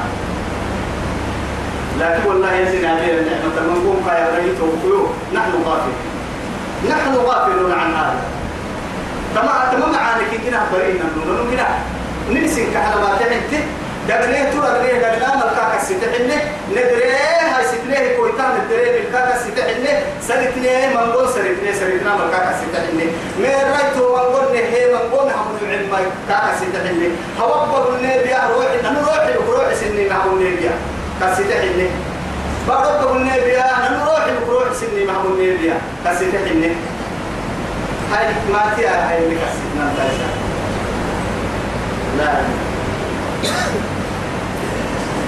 [1.99, 5.99] لكن والله يزن عليه النعمة المنقوم قايا ريت وقيوه نحن غافلون.
[6.89, 8.21] نحن غافلون عن هذا.
[9.35, 11.67] تمام تمام عانك كنا برينا نقول كنا.
[12.31, 13.53] ننسى كحلبات انت
[14.09, 19.93] دغنيه ترى دغنيه دغنا ملكا كسيتحنه ندريه هاي ستليه كويتان ندريه ملكا كسيتحنه
[20.27, 23.05] سرتنيه منقول سرتنيه سرتنا ملكا كسيتحنه
[23.39, 24.63] مين رايتو منقول نه
[24.93, 30.69] منقول هم العلم كا كسيتحنه هوبر النبي روح أنا روح روح سني مع النبي
[31.21, 31.89] كسيتحنه
[32.67, 35.73] بعرف النبي أنا روح روح سني مع النبي
[36.05, 36.75] كسيتحنه
[38.13, 39.93] هاي ما تيا هاي اللي كسيتنا
[42.17, 42.33] لا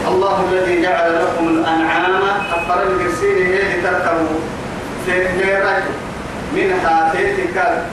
[0.08, 4.39] الله الذي جعل لكم الأنعام أفر القرسين هي تركبوا
[5.06, 5.84] تيرك
[6.56, 7.84] منها تيتكال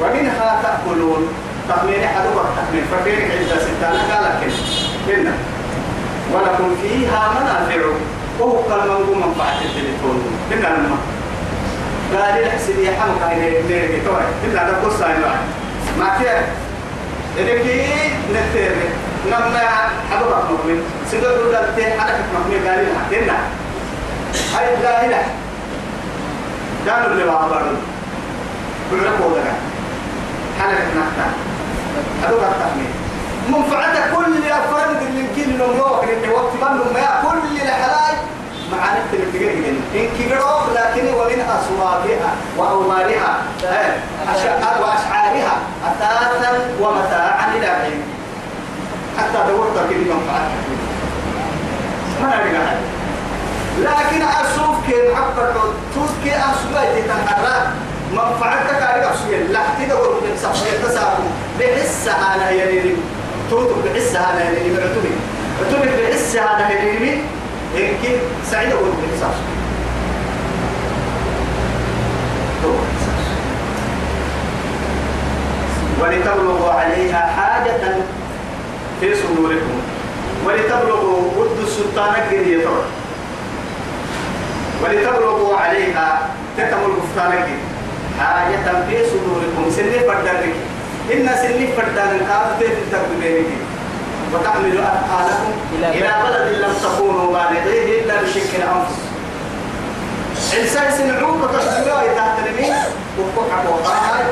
[0.00, 1.28] ومنها تأكلون.
[1.68, 4.52] تخمين حدوك تخمين فكيرك عند ستانا قالك
[5.08, 5.32] إن
[6.32, 7.82] ولكم فيها منافع.
[8.40, 10.38] وهو كالمنقوم منفعة التليفون.
[10.52, 10.98] إن لما
[12.12, 15.06] قال لي حسن يا حمك هاي نيرك توي إن هذا قصة
[15.98, 16.44] ما كيف؟
[17.38, 17.66] إنك
[18.30, 18.72] نتير
[19.26, 19.60] نما
[20.10, 23.38] حبوك مؤمن سيدو دولت حركة مؤمن قال لنا كنا
[24.54, 24.74] هاي
[25.06, 25.24] إله
[26.88, 27.76] قالوا اللي وعبروا
[28.90, 29.52] كل ركوع ده
[30.60, 31.26] حركة نحتا
[32.24, 32.90] حبوك التحميل
[33.48, 38.16] منفعة كل أفراد اللي يمكن نموك اللي وقت بنو ما كل الحلاج
[38.72, 43.36] معاني تلتقين إن كبروا لكن ومن أصوابها وأومارها
[44.34, 45.56] أشعار وأشعارها
[45.86, 48.02] أثاثا ومتاعا إلى حين.
[49.18, 50.64] حتى دورت كلمة منفعتها
[52.22, 52.74] ما نرجع
[53.78, 55.52] لكن أشوف كيف حقك
[55.94, 57.70] توت كي أشوف تتحرك
[58.12, 61.24] منفعتك على أشوف لا تدور من سفر تساهم
[61.60, 62.96] بحسها أنا يلي
[63.50, 65.10] توت بحسها أنا يلي بعتمي
[65.60, 67.20] بعتمي بحسها أنا يلي
[67.74, 68.18] يمكن
[68.50, 69.36] سعيد أقول بحساس
[76.00, 77.96] ولتبلغوا عليها حاجة
[79.00, 79.80] في صدوركم.
[80.46, 82.66] ولتبلغوا ود السلطان الجديد.
[84.82, 87.32] ولتبلغوا عليها تكمل الكفتان
[88.20, 89.70] حاجة في صدوركم.
[89.76, 90.54] سنة فردانك
[91.12, 92.20] إن سنة فردانك
[92.60, 93.46] كانت تكتبينك
[94.32, 96.58] وتحمل أثقالكم إلى بلد.
[96.62, 98.96] لم تكونوا بالغيه إلا بشق الأنفس.
[100.60, 102.72] إنسان سنعوك وتشبيه إذا تنمي
[103.18, 104.26] وفقع وقاها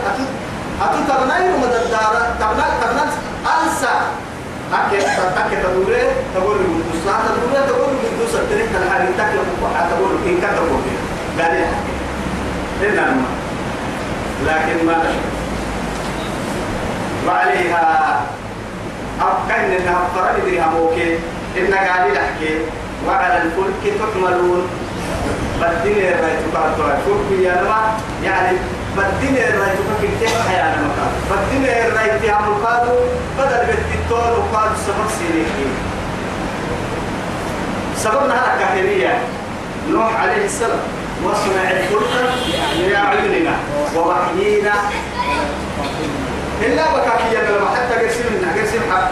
[0.82, 3.04] أتو تبني ومدى الدارة تبنى تبنى
[3.46, 3.94] أنسى.
[4.72, 6.02] أكيد تتكي تقول لي
[6.36, 10.80] قدوس لا تقول لي قدوس التنين تلحالي تكلم وقع تقول إن كان تقول
[11.38, 11.64] قال
[12.82, 13.24] إلا ما.
[14.46, 15.32] لكن ما نشكر
[17.26, 18.20] وعليها
[19.20, 21.14] أبقى إنها فرد بها موكي.
[21.58, 22.58] إن قال لحكي
[23.06, 24.68] وعلى الفلك تحملون
[25.60, 27.80] بدين الرأي تقعد الفلك يا نما
[28.24, 28.56] يعني
[28.96, 31.12] بدين الرأي تقعد كيف حيانا مكان.
[31.30, 32.96] بدين الرأي تيام القادو
[33.38, 35.68] بدل بالتطول وقادو سبب سيريكي
[37.96, 39.18] سببنا هذا كهرية
[39.90, 40.80] نوح عليه السلام.
[41.24, 42.14] وصنع الفلك
[42.78, 43.54] بأعيننا
[43.96, 44.72] ووحيينا.
[46.62, 49.10] إلا بكاكية لما حتى قرسم منها قرسم حق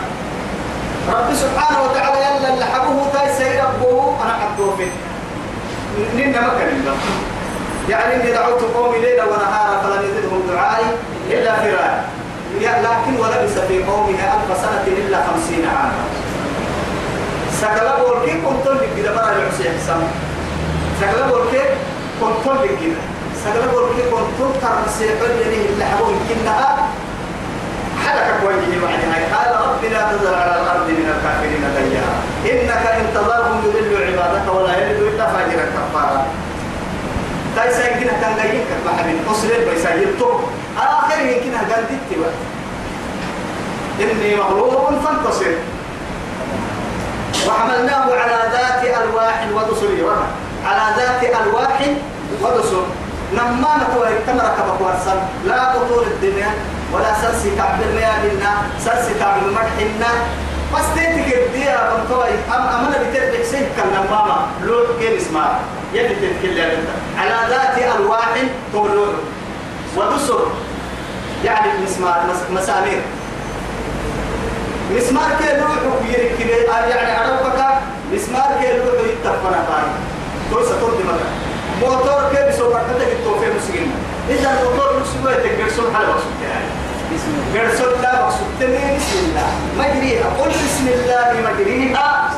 [1.09, 4.93] رب سبحانه وتعالى يلا اللي حبوه تاي سيد أبوه أنا حبوه فيه.
[6.17, 6.97] نينا مكان الله
[7.91, 10.87] يعني إني دعوت قومي ليلا ونهارا فلم يزدهم دعائي
[11.31, 12.05] إلا فرارا.
[12.61, 16.05] لكن ولبس في قومه ألف سنة إلا خمسين عاما.
[17.61, 20.03] سكلا بولكي كنت لك كده برا العسي حسام.
[21.01, 21.63] سكلا بولكي
[22.21, 23.01] كنت لك كده
[23.45, 26.89] سكلا بولكي كنت ترسي حلي اللي حبوه يمكنها
[28.05, 32.17] حلك كويه بعد هاي قال رب لا تذر على الأرض من الكافرين ديارا
[33.01, 36.27] إن تذرهم يضلوا عبادك ولا يلدوا إلا فاجرا كفارا.
[37.57, 40.31] تايسا يمكن كان جايين كبحر أسرة بيسايلتو
[40.79, 42.21] آخر يمكن هجان ديتي
[44.01, 45.55] إني مغلوب فانتصر.
[47.49, 49.91] وحملناه على ذات ألواح ودسر.
[50.67, 51.79] على ذات ألواح
[52.43, 52.85] ودسر.
[53.35, 56.51] نما نتوى التمر كبك ورسل لا قطور الدنيا
[56.93, 60.11] ولا سلسي كعب الميادنا سلسي كعب المدحنا
[60.75, 65.61] بس تيتك الديا بنتوى أم أمنا بتربك سيك كان نماما لوح كين اسمها
[65.95, 66.85] يلي تتكلم
[67.19, 68.29] على ذات ألواح
[68.73, 69.15] تولون
[69.97, 70.47] ودسر
[71.45, 73.03] يعني مسمار مسامير
[74.97, 75.77] مسمار كي روح
[76.09, 76.51] يركب
[76.91, 77.65] يعني عرفك
[78.15, 79.85] مسمار كي روح يتفنا باي
[80.51, 81.33] تو ستور دي مكان
[81.81, 83.93] موتور كي بسوق كتك التوفي مسجين
[84.31, 86.61] إذا الموتور مسجين تكرسون حلوة سبتها
[87.55, 89.51] قرسون لا مقصود تنين بسم الله.
[89.79, 92.31] مجريها قل بسم الله مجريها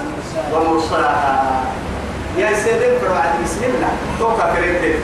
[0.52, 1.64] ومرسلها.
[2.38, 3.92] يا سيدنا فرعدي بسم الله.
[4.18, 5.00] توقع كريتين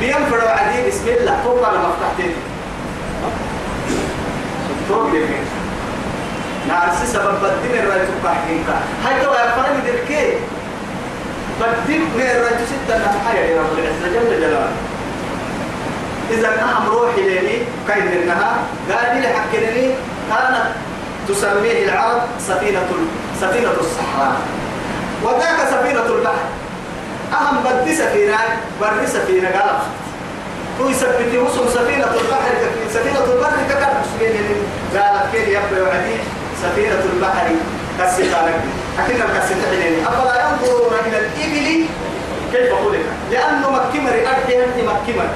[0.00, 1.34] بيان فرعدي بسم الله.
[1.44, 2.34] توقع لما فتحتين
[4.88, 5.24] توقع
[6.68, 8.76] نعرف سبب بدين الرأي توقع حقيقة.
[9.04, 10.36] هاي تو يا فرق دركي
[11.60, 13.78] بدين من الرأي ستة نحايا يا رب.
[13.78, 14.72] العزة جل جلاله.
[16.30, 18.52] إذا أهم روحي لي كاين إنها؟
[18.90, 19.94] قال لي حكيني
[20.30, 20.66] كانت
[21.28, 22.88] تسميه العرب سفينة
[23.40, 24.36] سفينة الصحراء.
[25.24, 26.46] وذاك سفينة البحر.
[27.32, 28.38] أهم بدي سفينة
[28.80, 29.76] بر سفينة قال
[30.80, 32.52] هو يثبت وسم سفينة البحر
[32.94, 34.56] سفينة البحر ككر مسلمين.
[34.94, 36.16] قالت كيف يبقى وعدي؟
[36.62, 37.46] سفينة البحر
[37.98, 38.60] كسيتانك
[38.98, 41.84] أكيد الكسيتانين أفلا ينظرون إلى الإبل
[42.52, 45.28] كيف خلق لأنه مكمر أنت مكمر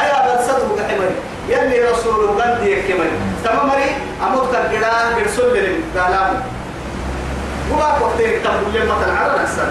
[0.00, 1.10] أيا بلسته كحمر
[1.48, 3.10] يلي رسول غندي كمر
[3.44, 3.90] تمامري
[4.26, 6.42] أموت كرجلا برسول لهم قالام
[7.72, 9.68] وما وقتين تقول لما تنعرى نكسر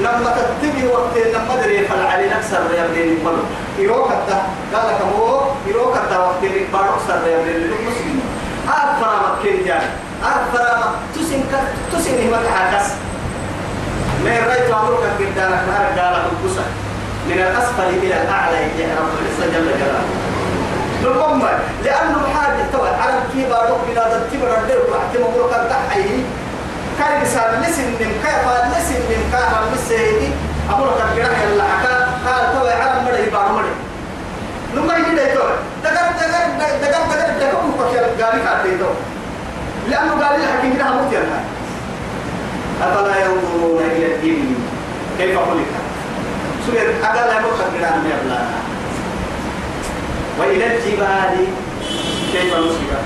[0.00, 3.42] لما تتبي وقتين لما دري فالعلي نكسر ابن الملو
[3.78, 4.42] يروك التا
[4.74, 8.20] قال لك هو يروك التا وقتين بارو سر يا ابن المسلم
[8.68, 9.82] أفرا مكين جان
[10.24, 11.44] أفرا تسين
[11.92, 12.94] تسين هي متحدث
[14.24, 16.64] من رأيت أمرك قدامك نهار قال القصة
[17.28, 20.04] من الأسفل إلى الأعلى يا رب العزة جل جلاله.
[21.04, 21.42] نقوم
[21.84, 26.08] لأنه حاجة توى على كيف أروح بلاد التبر الدير وحتى مبروك الدحي
[26.98, 28.44] كان بسال لسن من كيف
[28.76, 30.28] لسن من كيف لسه
[30.74, 31.94] أمرك الجرح يلا حكا
[32.26, 33.74] قال توى على مرة يبار مرة.
[34.74, 35.50] لما يجي ده توى
[35.84, 38.94] دقر دقر دقر دقر دقر مكوكي قال كاتي توى
[39.90, 41.40] لأنه قال لي حكيم كده هموت يلا
[42.82, 44.54] أفلا ينظرون إلى الإبل
[45.18, 45.79] كيف خلقت
[46.70, 48.40] سورة أقل يمرك الجرح يلا
[50.38, 51.46] وإلى الجبال
[52.32, 53.02] كيف نصبت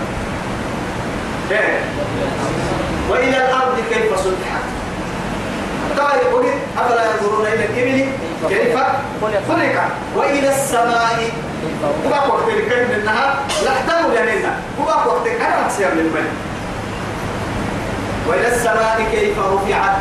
[3.10, 4.64] وإلى الأرض كيف سطحت؟
[5.98, 8.06] طيب قلت أفلا ينظرون إلى الإبل
[8.48, 8.76] كيف
[9.48, 11.30] خلقت؟ وإلى السماء
[12.06, 16.28] وبقى وقت الكلم إنها لحتموا لأننا وبقى وقت أنا أكسير للبني
[18.28, 19.96] وإلى السماء كيف رفعت؟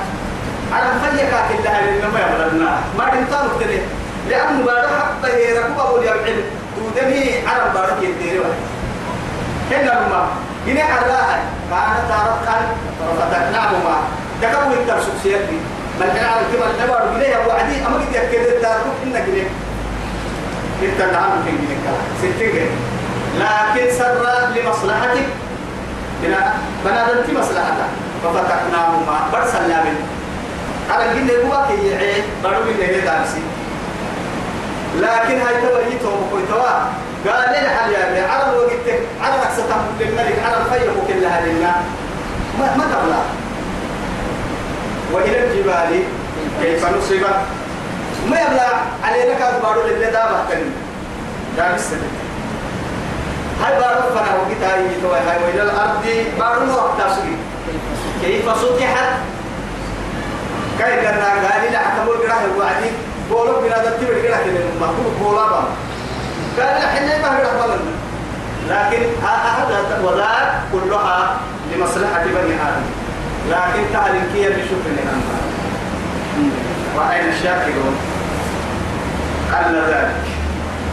[0.73, 3.81] على مفيكات الله لأنما يبلغنا ما دمتان اختلف
[4.29, 6.43] لأنه بعد حبه يركب أبو اليمعل
[6.75, 8.41] تودمي عرب بارك يدير
[9.71, 10.27] هنا لما
[10.67, 12.57] هنا عراها كانت رقا
[12.99, 13.95] ففتحناهما
[14.41, 15.57] تكون انت شخصيتي.
[15.99, 19.47] بل كان على كما نبار بليه وعدي أما قد يكد الدارك انك ليه
[20.89, 21.85] انت نعم في جنك
[22.19, 22.69] ستين
[23.39, 25.25] لكن سر لمصلحتك.
[26.23, 26.53] بنا
[26.85, 27.89] بنادمت مصلحتك.
[28.23, 29.17] ففتحناهما.
[29.33, 29.95] برسلنا من
[30.89, 33.41] على الجنة هو كي يعين بارو من هنا دارسي
[34.95, 36.63] لكن هاي تويتهم وكويتوا
[37.27, 38.87] قال لي حل يا ابني على الوقت
[39.21, 39.63] على أكسة
[39.99, 41.75] للملك على الفيق كلها لله
[42.59, 43.21] ما ما تبلا
[45.13, 46.03] وإلى الجبال
[46.61, 47.35] كيف نصبت
[48.29, 50.65] ما يبلع علينا كاد بارو دابا كن
[51.57, 52.07] دام السنة
[53.63, 56.05] هاي بارو فنا وقت هاي توي هاي وإلى الأرض
[56.39, 57.35] بارو وقت تسوي
[58.21, 59.13] كيف سطحت
[60.85, 62.89] كيف كنا قال لي حتمول قراه الوعدي
[63.29, 64.59] بولو بنا دتي بدي قراه كده.
[64.79, 65.65] ما هو بولا بام.
[66.59, 67.93] قال الحين ما هو رحمنا
[68.69, 71.37] لكن هذا وذاك كلها
[71.71, 72.87] لمصلحة بني آدم.
[73.49, 75.43] لكن تعلم كيف بشكر الأنفال
[76.97, 77.95] وأين الشاكرون
[79.53, 80.23] قال ذلك.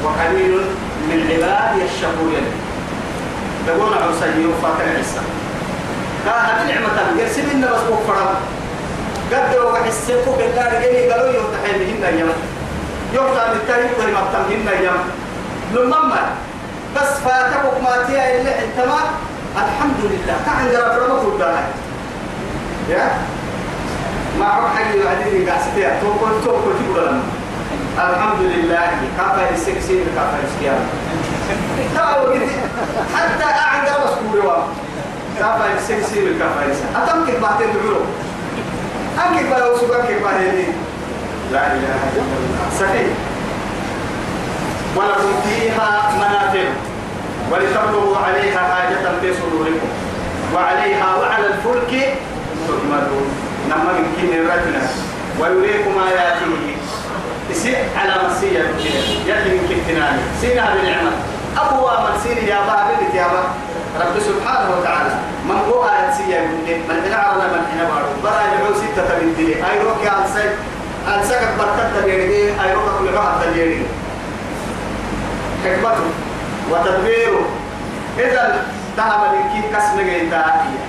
[0.05, 0.55] وقليل
[1.09, 2.43] من عبادي الشكور
[3.67, 5.21] تقول عسى يوفى عيسى
[6.27, 8.35] قال هذه نعمة يرسل لنا بس مفرم
[9.33, 12.33] قد وحسيتك بالله رجلي قالوا يوتحي بهن يوم
[13.15, 15.03] يوتحي بالتاريخ ولما بتمهن يوم
[15.75, 16.21] لما
[16.97, 19.01] بس فاتك ما تيا اللي أنت ما
[19.57, 21.61] الحمد لله كان جرب ربك ولا
[22.89, 23.11] يا؟
[24.39, 27.23] ما عم حاجة بعدين قاعد توكل توكل تقول لنا
[28.11, 30.81] الحمد لله كافة السكسين كافة السكيان
[33.17, 33.89] حتى أعد
[34.33, 34.63] كوروا
[35.39, 38.05] كافة السكسين كافة السكيان أتمكن بعدين دعوه
[39.51, 40.39] بقى وسوق أنك بقى
[41.53, 42.67] لا إله إلا الله.
[42.81, 43.11] صحيح.
[44.97, 46.69] ولكم فيها منافع.
[47.51, 49.89] ولتبلغوا عليها حاجة في صدوركم.
[50.55, 51.93] وعليها وعلى الفلك
[52.69, 53.29] تحملون.
[53.71, 54.75] نما من كين الرجل
[55.41, 56.53] ويريكم آياته.
[57.51, 58.65] يسيء على مسيا
[59.27, 61.13] يلي من كتناني سينا بنعمة
[61.59, 63.70] أبوا من سين يا بابا يا بابا.
[63.99, 65.15] رب سبحانه وتعالى.
[65.49, 68.09] من هو آيات سيا من من هنا عرنا من هنا بارو.
[68.23, 70.47] برا يعو ستة من دلي أي روك يا أنسي
[71.09, 73.87] أنسك بركة تجيري أي روك كل واحد تجيري
[75.65, 76.09] حكمته.
[76.71, 77.45] وتدبيره.
[78.19, 78.65] إذا
[78.97, 80.83] ذهب لكي كسم جيتاهية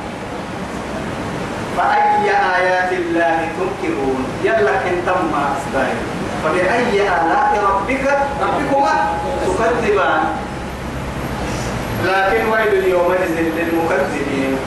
[1.78, 5.98] فأي آيات الله تنكرون؟ يلا كنتم ما أصدائي
[6.44, 8.06] فبأي آلاء ربك
[8.42, 8.96] ربكما
[9.46, 10.24] تكذبان؟
[12.06, 14.58] لكن ويل يومئذ للمكذبين.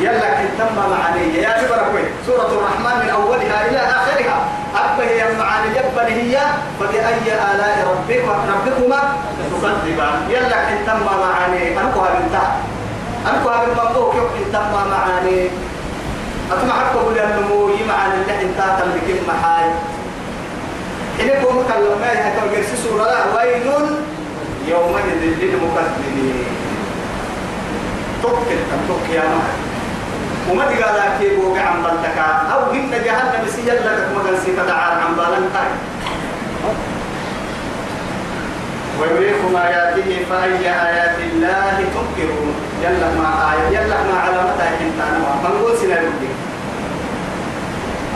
[0.00, 1.42] يلا كنتم معانية.
[1.42, 4.38] يا جبرك سورة الرحمن من أولها إلى آخرها.
[4.76, 6.38] أبه هي معاني جبل هي
[6.80, 9.00] فبأي آلاء ربك ربكما
[9.52, 10.16] تكذبان.
[10.30, 12.56] يلا كنتم معاني أنكوها بنتها.
[13.30, 15.50] أنكوها بالمنطوق كنتم معاني
[16.52, 19.70] أتما حتى قول النمو يمعن اللي انت تملك محاي
[21.20, 21.64] إنكم
[22.02, 23.66] يحكوا جرسي سورة ويل
[24.70, 26.44] يومئذ للمكذبين
[28.22, 29.68] توكل توكل يا محمد
[30.50, 32.18] وما تقال كي بوقع عن بلتك
[32.52, 35.70] أو جنت جهنم سيجل لك مغل ستدعار عن بالنتاي
[39.00, 42.54] ويريكم آياته فأي آيات الله تنكرون.
[42.82, 45.48] يلا ما آية يلا ما علامة حنتان ما.
[45.48, 46.00] نقول سنة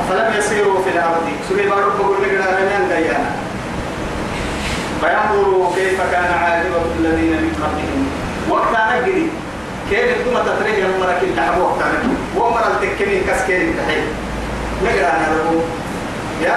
[0.01, 3.31] أفلم يسيروا في الأرض؟ سوري بارك بقول لك رميان ديانا.
[5.03, 8.03] فينظروا كيف كان عاقبة الذين من قبلهم؟
[8.51, 9.31] وقت نجري
[9.91, 14.05] كيف تكون تتريه يا مرة كنت وقت نجري ومرة التكني كسكين تحيل.
[14.85, 15.61] نقرأ أنا
[16.43, 16.57] يا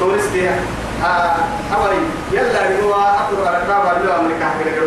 [0.00, 0.50] تورستي
[1.74, 2.00] أولي.
[2.32, 4.78] يلا هو أقرأ ركاب اللي أمريكا حكي لك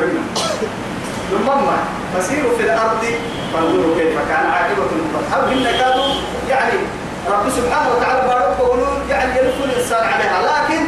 [1.31, 1.49] ثم
[2.15, 3.03] فسيروا في الأرض
[3.53, 4.83] فانظروا كيف كان عاقبة
[5.35, 6.13] أو إن كانوا
[6.49, 6.79] يعني
[7.29, 10.41] رب سبحانه وتعالى بارك وقولون يعني يلف الإنسان عليها.
[10.41, 10.81] لكن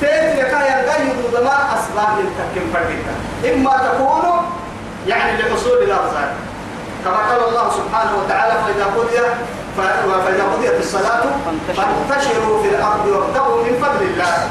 [0.00, 3.06] تيت يكايا غير ضماء أسباب للتحكيم فردك
[3.54, 4.24] إما تكون
[5.06, 6.32] يعني لحصول الأرزاق.
[7.04, 9.18] كما قال الله سبحانه وتعالى فإذا قضي
[10.24, 11.22] فإذا قضيت الصلاة
[11.76, 14.48] فانتشروا في الأرض وابتغوا من فضل الله.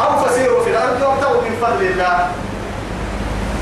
[0.00, 2.28] أو فسيروا في الأرض وابتغوا من فضل الله.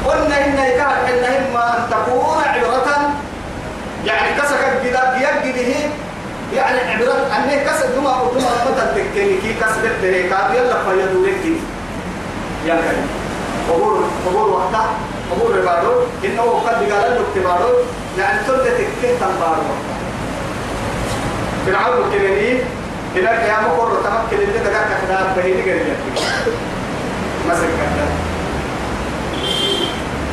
[0.06, 3.10] قلنا إن إن إما أن تكون عبرة
[4.04, 5.74] يعني كسك جدا جيجده
[6.56, 11.44] يعني عبرة أنه كسك دما دما مثل تكني كي كسك تهيك يلا فيدو لك
[12.66, 13.08] يا كريم.
[13.70, 14.84] قبول قبول وقتا
[15.30, 15.92] قبول ربارو
[16.24, 17.74] إنه قد قال له اكتبارو
[18.18, 19.62] يعني تلت تكين تنبارو.
[21.66, 22.58] فرعون كنني
[23.16, 25.96] إلى القيامة قرر تمكن اللي تقع كذا بهيني قريب
[27.48, 28.06] مسك كذا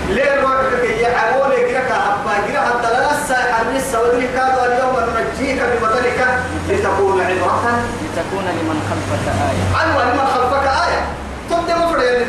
[0.10, 5.62] ليه الوقت كي يعول يقرأك أبا يقرأ حتى لا نسى حرس ودري كادوا اليوم ننجيك
[5.62, 6.28] ببطلك
[6.70, 7.80] لتكون عبرة.
[8.04, 9.80] لتكون لمن خلفك آية.
[9.80, 11.02] عنوى لمن خلفك آية.
[11.50, 12.26] تبدأ مفرد اللي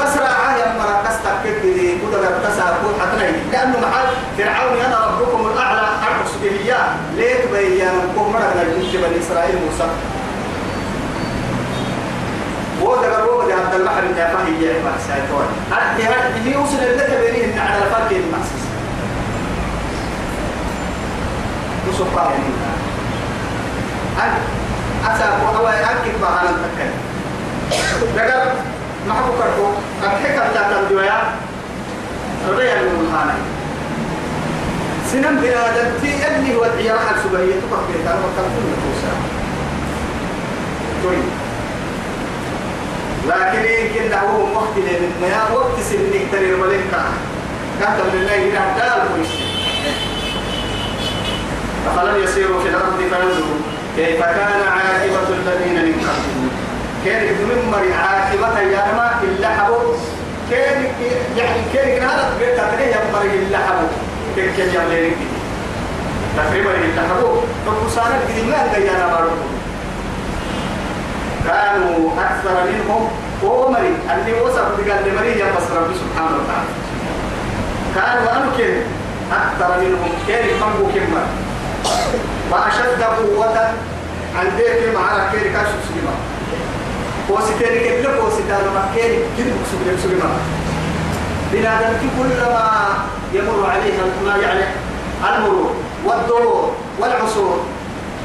[0.00, 4.06] بس راعاه يا مرا كستك كده كده تسا كون حتى لأنه محل
[4.38, 6.76] فرعون أنا ربكم الأعلى أعرف سبيلية
[7.16, 9.88] ليه تبين مرة من بني إسرائيل موسى
[12.82, 17.84] وده قالوا بدي هذا البحر اللي فيه يا سايتون هذه هذه يوصل اللي تبينيه على
[17.84, 18.66] الفرق المحسس
[22.00, 22.30] الله
[24.22, 24.38] أنا
[25.14, 27.00] أسأل أو أكيد ما أنا أتكلم
[28.16, 28.52] لقد
[29.08, 29.70] ما هو كرهو
[30.02, 31.18] الحكم لا تنجويا
[32.48, 33.34] رضي المهانة
[35.12, 39.16] سنم بنادتي اللي هو العيار حال سبهية تقف بيتان وكالفون نفوسها
[41.04, 41.45] طيب
[43.28, 46.84] لكن يمكن هو وقت لأن يا وقت سنك ترير ولك
[47.80, 49.06] كاتب لله إلى دار
[51.96, 53.56] فلم يسيروا في الأرض فينظروا
[53.96, 56.50] كيف كان عاقبة الذين من قبلهم.
[57.04, 59.94] كان من مري عاقبة يا ما إلا حبوا
[60.50, 60.84] كان
[61.36, 63.88] يعني كان هذا بيت تريه مري إلا حبوا
[64.36, 65.10] كان كان يعمل
[66.36, 69.30] تقريبا إلا حبوا فكسانا قديم لا جانا بارو
[71.46, 73.08] كانوا أكثر منهم.
[73.44, 76.70] هو مري اللي وصف بقال لمري يبص ربي سبحانه وتعالى.
[77.94, 78.74] كان وأنا كن
[79.32, 80.10] أكثر منهم.
[80.28, 81.22] كان يفهموا كلمة
[82.50, 83.58] وأشد قوة
[84.38, 86.14] عن ذلك مع كيري كاشف سليما
[87.30, 90.30] وستيري كله وستانو مكيري كله سليما سليما
[91.52, 92.70] بنادم كلما
[93.32, 94.64] يمر عليها ما يعني
[95.28, 95.70] المرور
[96.04, 97.60] والدور والعصور.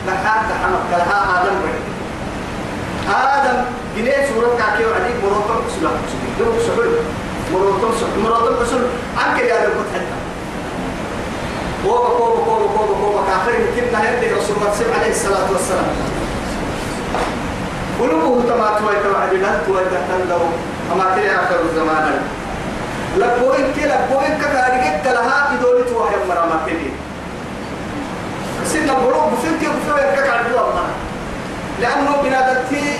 [0.07, 1.90] لحد حمد لها آدم بني
[3.10, 3.58] آدم
[3.97, 5.91] جنيه سورة كاكي وعديك مروتم سلا
[6.39, 6.91] دوك سحل
[7.54, 8.86] مروتم سحل مروتم سحل
[9.18, 10.18] عنك يا رب حتى.
[11.84, 15.89] كوبا كوبا كوبا كوبا كوبا كاخر يمكن يدي رسول الله صلى عليه الصلاة والسلام.
[17.99, 20.45] قلوبه تما توي توعد لا توي تندو.
[20.93, 22.22] أما تري آخر الزمان.
[23.18, 26.93] لبوين كي لبوين كتاريك لها إدولي توحي مرامات كبير
[28.66, 30.88] سيدنا بروك بفنتي وبفوين كتاريك الله.
[31.82, 32.99] لأنه بنادتي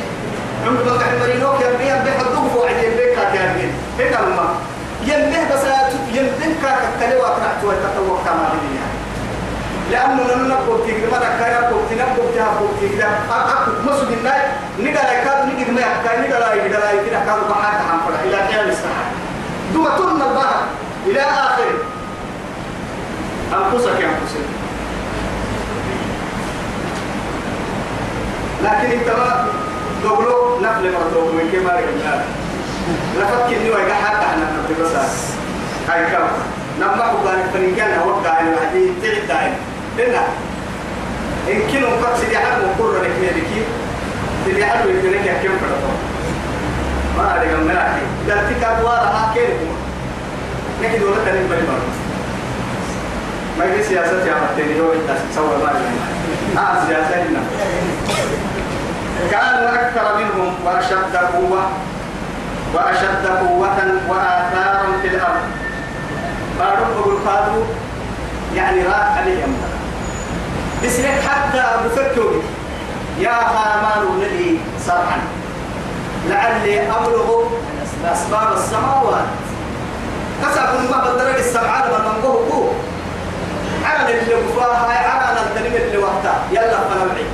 [0.67, 3.71] عمر ما قاعد مرينو كان بيها بيحضوه فوق عدين بيكا كان بيه
[4.05, 4.55] هنا لما
[5.05, 5.63] ينبه بس
[6.13, 8.79] ينبه كاك التلوى أقرأت ويتطوق كما بني
[9.91, 14.41] لأنه لن نقول تيجي ما نكايا نقول تنقول تها نقول تيجي أكو مسجد الناي
[14.79, 19.05] نقدر يكاد نقدر ما يحكي نقدر نقدر يكاد كاد بحاجة عن فرح إلى قيام الساعة.
[19.73, 20.61] ثم تن البحر
[21.07, 21.71] إلى آخر
[23.53, 24.61] أنفسك يا أنفسك.
[28.64, 29.09] لكن انت
[30.03, 32.24] دوغلو نفل مرتوب من كما رجعنا
[33.18, 34.91] لفك اني ويقع حتى إحنا نبي بس
[35.89, 36.28] هاي كم؟
[36.80, 39.53] نما قال فنجان هو قال الوحدي تعد داين
[39.97, 40.24] لنا
[41.47, 45.91] إن كانوا قد حد مقر لك حد يقول لك كم فرطو
[47.18, 49.49] ما أدري كم ملاكي إذا تكاد وارها كيف
[50.84, 51.68] نحن دولة تنين بني
[53.59, 55.72] ما يجي سياسة يا متني هو يتسوى ما
[56.62, 57.43] آه سياسة هنا
[59.32, 61.70] كانوا أكثر منهم وأشد قوة
[62.74, 63.78] وأشد قوة
[64.09, 65.41] وآثارا في الأرض.
[66.59, 67.64] فارق القادو
[68.55, 69.57] يعني راح عليه أمر
[70.84, 72.41] بسلك حتى بفكر
[73.20, 75.20] يا هامان الذي صرحا
[76.30, 77.43] لعلي أبلغ
[78.14, 79.26] أسباب السماوات.
[80.41, 82.74] كسب ما بدرك السبعة لما نقوه
[83.86, 86.39] على اللي وفاها على التنمية اللي وقتها.
[86.51, 87.26] يلا فنوعي.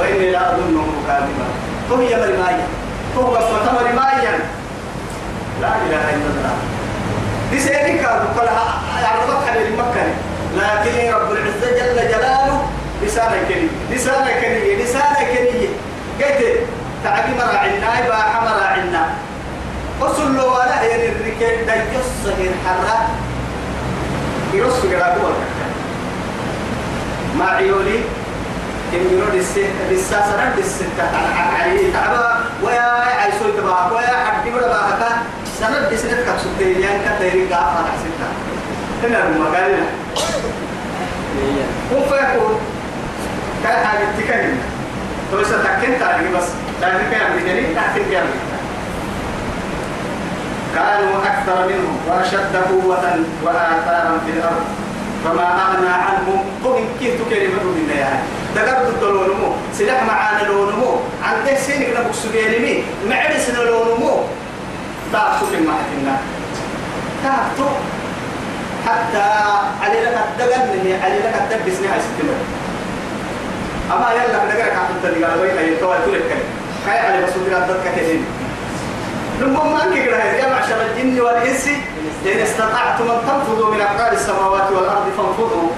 [0.00, 1.46] وإني لا أظنه كاذبا.
[1.90, 2.66] فهي مرمايا
[3.14, 4.38] فهو قصة مرمايا
[5.62, 6.54] لا إله إلا الله.
[7.50, 8.48] دي سيدي كانوا قال
[9.04, 10.06] عرضت على المكة
[10.56, 12.60] لكن رب العزة جل جلاله
[13.02, 15.68] لسانة كنية لسانة كنية لسانة كنية
[16.20, 16.58] قلت
[17.04, 19.08] تعبي مراعنا يبقى مراعنا
[20.00, 23.08] وصل له ولا هي الركاب دا يصهر حرة
[24.54, 25.28] يرص قرابه
[27.38, 28.00] ما عيولي
[47.92, 48.28] كم يعني
[50.74, 53.04] كانوا أكثر منهم وأشد قوة
[53.44, 54.87] وآثارا في الأرض
[55.28, 56.40] فما أغنى عنهم.
[56.64, 58.20] قم كيف تكلمة من يعني
[58.56, 59.52] دقرت الدلونمو.
[59.72, 60.96] سلاح معانا لونمو.
[61.22, 64.24] عن ده سينك نبوك سجينمي معرس لونمو.
[65.12, 66.16] تعرفوا في المحكمة
[67.24, 67.76] تعرفوا
[68.86, 69.24] حتى
[69.82, 72.38] علي لك الدقن علي لك الدبس نهاية ستمر.
[73.92, 76.48] أما يلا دقرك عن الدقن قال وين أي توال كل كلمة
[76.86, 77.84] كاي علي بس ودي ردك
[79.40, 81.68] لما أنك يا معشر الجن والإنس
[82.26, 85.70] إن استطعتم أن تنفذوا من أقطار السماوات والأرض فانفذوا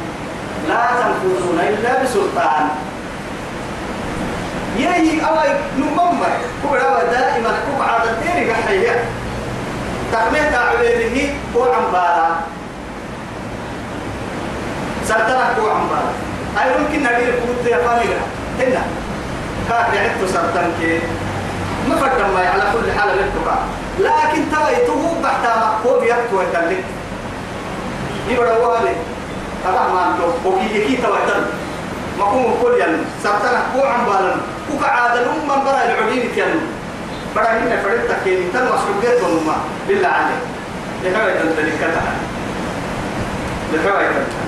[0.69, 2.69] لا تنفذون إلا بسلطان.
[4.79, 5.49] يهي أوي
[5.79, 6.23] نمم
[6.67, 6.77] هو
[7.13, 9.05] دائما كوب عادة ديري قحية.
[10.13, 12.41] تقمية تعبيره هو عمبارا
[15.09, 16.13] سرطنة هو عمبارا
[16.63, 18.21] أي ممكن نقول كوب يا فاميلا
[18.59, 18.83] هنا.
[19.69, 21.01] كاك يعدت سرطان كي.
[21.89, 23.59] ما فكر ما على كل حال للتقى
[23.99, 26.85] لكن تويته بعد مقوم يكتو يتلك
[28.29, 28.95] يبقى والي
[29.69, 31.43] أبا ما أنتو وكي يكي تويتن
[32.19, 34.41] مقوم كل ين سبتنا هو عم بالن.
[34.75, 36.61] وكعادة من برا العليم كيان
[37.37, 39.57] برا هنا فرد تكين تن مسؤولية ونما
[39.89, 40.43] بالله عليك
[41.05, 42.13] لحوي تنتلكتها
[43.73, 44.47] لحوي تنتلكتها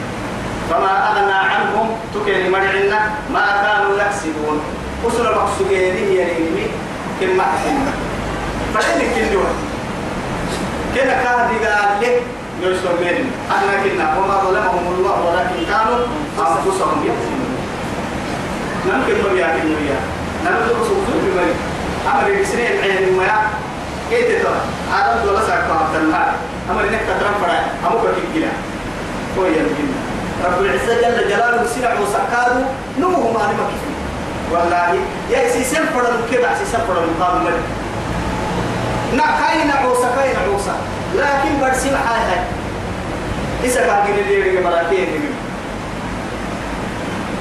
[0.70, 1.96] فما أغنى عنهم.
[2.14, 3.10] تكين مرعنا.
[3.32, 4.60] ما كانوا يكسبون.
[5.04, 6.66] وصل مقصودين هي نيمي
[7.26, 7.92] كما حكينا
[8.74, 9.44] فلين كندوا
[10.94, 12.22] كنا كان قال لك
[12.62, 15.98] يوسف بن أحنا كنا وما ظلمهم الله ولكن كانوا
[16.38, 17.52] أنفسهم يظلمون
[18.86, 19.98] نمكن مريا كن مريا
[20.44, 21.54] نمكن رسول بمري
[22.12, 23.16] أمر بسنين عين
[24.10, 24.60] كيف ترى؟
[25.24, 26.32] دولا ساكو عبد الله.
[26.70, 27.60] أما إنك تترم فرع.
[27.86, 28.48] أمو كتير
[29.38, 29.86] هو يمكن
[30.44, 32.66] رب العزة جل جلاله سلع وسكاده ما
[32.98, 33.31] نمك
[34.52, 34.98] والله.
[35.30, 37.64] يا سيسم فرد كذا سيسم فرد مقام ملك
[39.14, 40.72] نكاين عوسى كاين عوسى
[41.16, 42.40] لكن برسيم حاجة
[43.64, 45.08] إذا كان جيل اللي يرجع ملاكين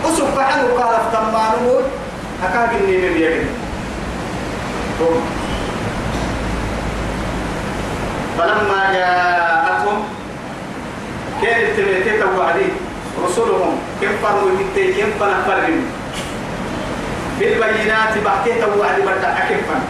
[0.06, 1.80] أسوق بحال وقال في تمانو
[2.44, 3.48] أكاد جيل اللي يرجع
[8.38, 10.04] فلما جاءتهم
[11.42, 12.66] كانت تبيتك وعدي؟
[13.26, 16.01] رسلهم كم فرموا كم فنفرهم؟
[17.42, 19.82] بالبينات بحكيت وعد بدع كم فن.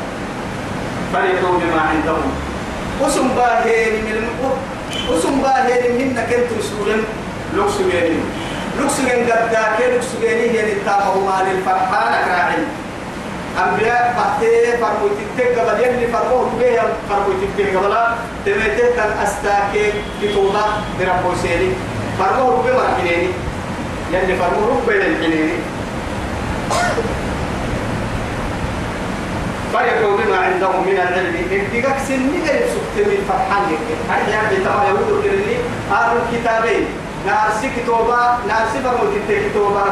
[1.14, 2.32] فرحوا بما عندهم.
[3.02, 4.18] وسم باهين من
[5.10, 6.98] وسم باهين من كنت رسولا
[7.56, 8.24] لوكسوين
[8.80, 12.66] لوكسوين قد ذاك لوكسوين هي التامه مال الفرحان كراعين
[13.64, 17.96] أنبياء بحتي فرموا تتك قبل يلي فرموه بيه فرموا تتك قبل
[18.46, 20.64] تبيتك كان أستاكي كتوبة
[21.00, 21.72] بربو سيري
[22.20, 23.30] فرموه بيه مرحنيني
[24.14, 25.58] يلي فرموه بيه الحنيني
[29.74, 31.36] فرحوا بما عندهم من العلم.
[31.52, 35.56] ابتقاك سنين سكت من فرحان لك هاي يعني تما يقولوا كرني
[35.92, 36.86] هذا الكتابين.
[37.28, 39.84] نارسي كتوبة نارسي فرمو تتك كتوبة.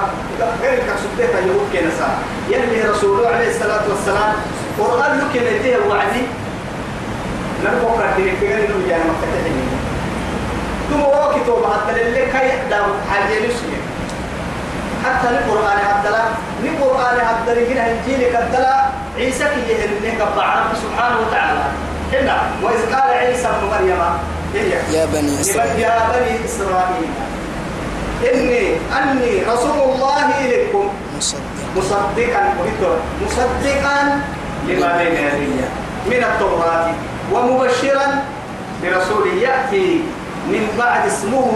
[0.62, 2.10] غير كسبتها يقول كنسا
[2.50, 4.34] يلي رسوله عليه الصلاة والسلام
[4.80, 6.24] قرآن لك نتيه وعدي
[7.64, 9.70] لن بكرة كده كده إنه يعني مفتحين
[10.90, 13.80] ثم هو كتوبة حتى اللي كي داو حاجة لسنة
[15.06, 16.24] حتى القرآن عبدلا
[16.64, 18.89] القرآن عبدلا هنا إنجيل كبدلا
[19.20, 21.66] عيسى كي يهلنه قبعا سبحانه وتعالى.
[22.14, 24.02] هنا وإذ قال عيسى ابن مريم
[24.94, 25.80] يا بني إسرائيل.
[25.80, 27.12] يا بني إسرائيل؟
[28.34, 28.64] إني
[28.98, 30.90] أني رسول الله إليكم.
[31.18, 31.40] مصدق
[31.78, 32.44] مصدقا
[33.26, 34.22] مصدقا
[34.68, 35.52] لما بين يدي.
[36.08, 36.88] من التوراة.
[37.34, 38.08] ومبشرا
[38.84, 40.02] برسول يأتي
[40.48, 41.48] من بعد اسمه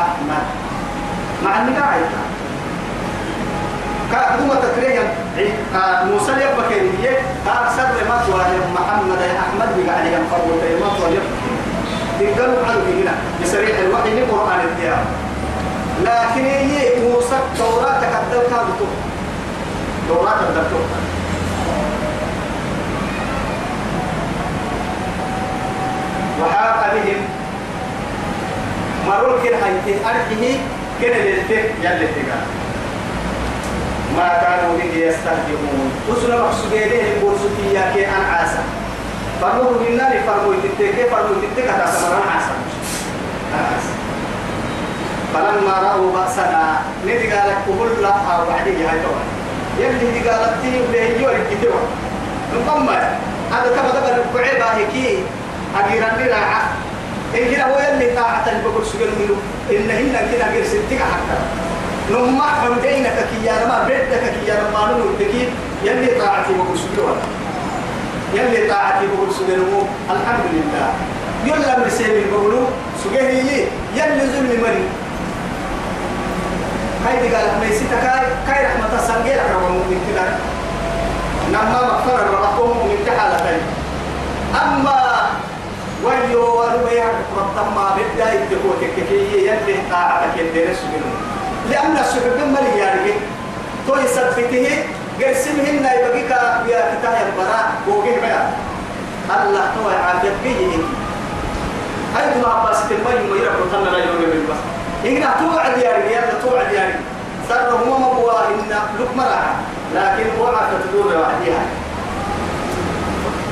[0.00, 0.44] أحمد.
[1.44, 2.10] مع النقاية
[4.12, 5.14] كأدوما تكريا
[6.10, 11.22] موسى يبقى كيريه أكثر لما تواجه محمد أحمد بقى عليهم فرقوا ما تواجه
[12.20, 15.04] يقدروا عنه هنا بسريع الوحي لقرآن الديار.
[16.04, 18.84] لكن هي موسى التوراة تقدم كابتو
[20.08, 20.84] توراة تقدم
[26.42, 27.20] وحاق بهم.
[29.06, 30.42] مرور كن هايته أرحه
[31.00, 32.57] كن للتك يلي تقال
[34.16, 35.90] ما كانوا به يستهزئون.
[36.08, 38.58] وسنا مقصودين البورسوتية كي أن عاسى
[39.42, 42.54] فرموه منا لفرموه تتكي فرموه تتكي تاسمران عاسى
[43.54, 43.92] عاسى
[45.34, 48.08] فلما رأوا بأسنا ندي قالك قبل لا
[48.48, 49.24] وعدي هاي طبعا
[49.78, 51.80] يلي دي قالت تي بهي يوري كتوا
[52.54, 52.88] نقوم
[53.52, 55.22] هذا كما تقول الكعبة هيكي.
[55.76, 56.62] أجيران لنا عا
[57.34, 59.36] إن كنا هو يلي طاعة البقر سجل منه
[59.70, 61.38] إن هنا كنا غير ستك حتى.
[62.10, 65.14] نما حمدينك كي يا ما بدك كي يا ما نقول
[65.84, 67.22] يلي طاعتي سجل ولا.
[68.34, 69.62] يلي طاعتي بقر سجل
[70.10, 70.88] الحمد لله
[71.44, 72.66] يلا مسيب بقولوا
[73.04, 73.24] سجل
[73.96, 74.88] يلي ظلم مريض
[77.06, 80.24] هاي دي قالت ميسيتا كاي كاي رحمة سنجيل أكرم من كده.
[81.52, 83.60] نما مغفر الرحمة من تحالتين
[84.62, 84.98] أما
[86.04, 87.00] ويو ورمي
[87.36, 91.02] ربطا ما بدأ يدكو تككي يلي طاعتك يدين السجن
[91.70, 93.14] لأن السجن ملي يارجي
[93.86, 94.68] تو يصدفته
[95.20, 96.30] قرسمهن يبقيك
[96.70, 98.50] يا كتاب البراء وقيه بيا.
[99.28, 100.76] الله تو عافيت بيه.
[102.16, 104.60] هاي ما عباس تنبي ما يربط لنا يوم بالبس
[105.04, 107.00] إن توعد يا رجال توعد يا رجال
[107.48, 108.68] صار هو مبوا إن
[109.00, 109.52] لك مرعى
[109.94, 111.62] لكن وعى تدور وحدها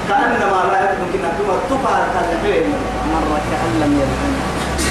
[0.09, 2.67] كأنما لا يمكن أن تبقى تبقى تلحين.
[3.13, 4.33] مرة كأن لم يلحن.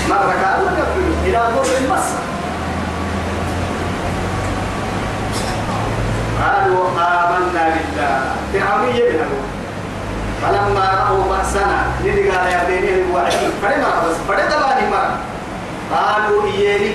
[0.10, 2.08] مرة كأن لم يكن إلى ضر المس
[6.42, 8.36] قالوا آمنا بالله.
[8.54, 9.46] فرعونية بنقول.
[10.42, 13.32] فلما رأوا بأسنا قال يا بني الوعي
[13.62, 15.18] فرما بس فرما مرة
[15.96, 16.92] قالوا إياني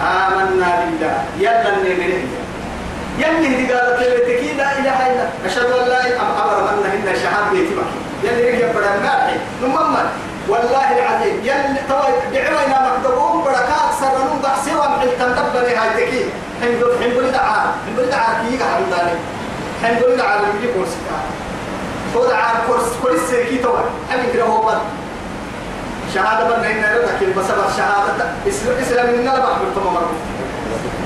[0.00, 1.16] آمنا بالله.
[1.38, 2.22] يلا نمره
[3.18, 7.44] يلي هدي قالت لبتكي لا إله إلا أشهد أن لا إله أمر من هن شهاد
[7.52, 7.82] بيتما
[8.24, 10.02] يلي رجع بدا مالحي نمما
[10.50, 11.36] والله العظيم.
[11.44, 16.24] يلي توا دعوينا مكتبون بركات سرنون ضحسي ومحل تندبني هاي تكي
[16.62, 19.16] حمد حمد دعاء حمد دعاء كي قاعد داني
[19.82, 20.94] حمد دعاء اللي كورس
[22.16, 23.78] هو دعاء كورس كورس كي توا.
[24.10, 24.72] حمد كده هو
[26.14, 28.24] شهادة من إن لك بسبب شهادة؟
[28.82, 29.94] إسلام إن لا بحب التمام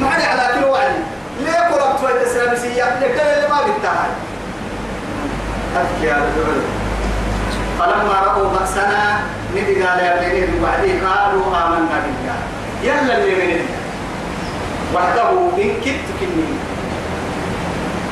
[0.01, 0.95] ما عاد على كل وعد
[1.41, 4.11] ليه قربت في الإسلام سيئة؟ لك اللي ما بتاعي
[5.77, 6.84] أذكي يا رجل.
[7.79, 9.21] فلما رأوا بأسنا
[9.57, 12.39] نبي قال يا بني وعدي قالوا آمنا بالله.
[12.83, 13.67] يلا اللي من
[14.95, 16.49] وحده إن كدت كني.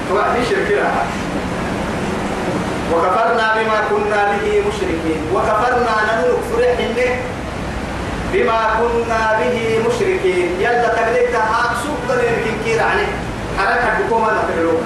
[0.09, 0.91] توعدي شركنا
[2.93, 5.21] وكفرنا بما كنا به مشركين.
[5.35, 6.79] وكفرنا ننك فرح
[8.33, 9.57] بما كنا به
[9.89, 10.49] مشركين.
[10.61, 13.07] يلا تقليد هاك سوق دليل كين كير عني.
[13.59, 14.81] حركة بكم أنا تقولوا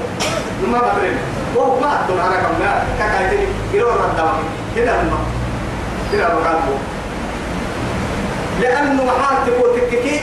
[0.73, 1.17] ما بقولين
[1.55, 3.47] وهو ما أدون حركة ما كاكايتني.
[3.73, 5.19] كيلو ردوا هنا ما
[6.13, 6.77] هنا بقالبو
[8.61, 10.21] لأنه محال تقول تككي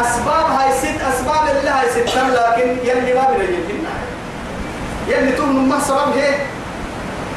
[0.00, 3.76] أسباب هاي ست أسباب اللي هاي ست لكن يلي ما بنجي
[5.08, 6.34] يلي تؤمن ما سبب هي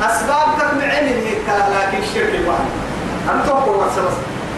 [0.02, 2.66] أسباب تقنع من هيك لكن الشرك الواحد
[3.30, 4.14] أم تقول بس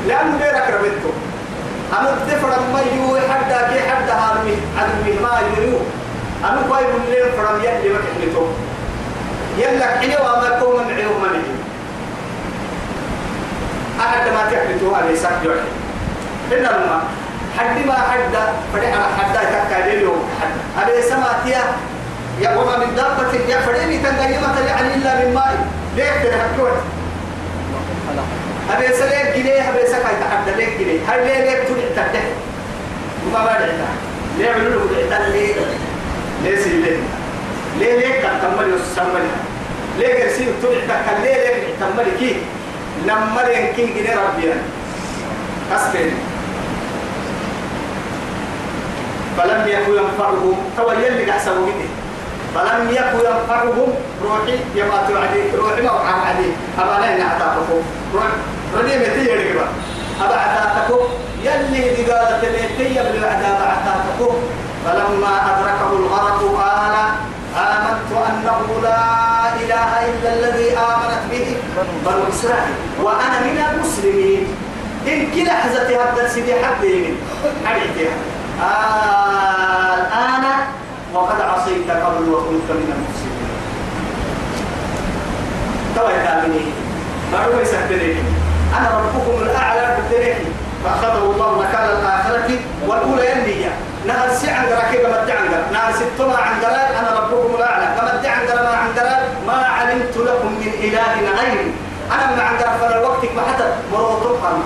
[0.08, 1.12] لأنه غيرك ربيته
[2.00, 5.80] أنا الدفر ما يو حدا كي حدا هارمي عدمي ما يريو
[6.44, 8.48] أنا باي من لين فرم يلي ما كحلته
[9.58, 11.58] يلا حين وما كوم من عيو ما نجي
[14.00, 15.60] أحد ما على يسك جوحي
[16.52, 17.02] إن الماء
[17.58, 18.44] حد ما حدا
[18.74, 20.30] فرح على حدا يتكا اليوم.
[20.42, 21.62] حدا على سماتيا
[22.42, 25.68] يا وما من دابة يا فريني تنقيمة يعني إلا من ماء.
[25.96, 26.74] ليه تنهكوت
[28.74, 31.00] أبي سليك جنيه أبي سكاي تحدى ليك جنيه.
[31.10, 32.20] هاي ليه ليك تقول تحدى
[33.28, 33.88] وما بعد عنا
[34.38, 35.54] ليه عملوا له بعدا ليه
[36.44, 36.98] ليه سي ليه
[37.80, 39.30] ليه ليه كان تملي وسملي
[39.98, 42.36] ليه قرسي تقول تحدى ليه ليه تملي كي
[43.06, 44.56] لما لين كي جنيه ربيا
[45.76, 46.10] أسكن
[49.38, 50.58] فلم يكن ينفعهم.
[50.78, 51.88] تولي اللي قحسبوا جدي
[52.56, 53.90] فلم يكن ينفعهم.
[54.24, 55.42] روحي يبقى توعدي.
[55.58, 57.82] روحي ما وقع عدي أبا لا نعتاقفوا
[58.14, 58.28] روحي
[58.78, 59.66] ردي متي يرجع
[60.22, 61.02] أبا عتاقفوا
[61.44, 64.34] يلي متي يبلغ عذاب عتاقفوا
[64.86, 66.96] فلما أدركه الغرق قال
[67.58, 69.04] آمنت أنه لا
[69.64, 71.48] إله إلا الذي آمنت به
[72.06, 74.48] بنو إسرائيل وأنا من المسلمين.
[75.08, 77.16] إن كلا حزتي هذا سيدي حد يمين
[77.66, 78.16] حديثها
[78.62, 80.44] آه الآن
[81.14, 83.48] وقد عصيت قبل وكنت من المفسدين
[85.96, 86.66] توا يتعلمني
[87.32, 88.16] ما هو يسكتني
[88.78, 90.38] أنا ربكم الأعلى بالدريك
[90.84, 92.50] فأخذه الله نكال الآخرة
[92.88, 93.72] والأولى ينبيا
[94.06, 97.86] نهر سي عن قراكي قمت عن قرا نهر ستما عن قرا أنا ربكم الأعلى.
[97.86, 99.18] قمت عن ما عن قرا
[99.48, 101.72] ما علمت لكم من إله غيري.
[102.12, 104.62] أنا من عن قرا فلا وقتك حتى مروتم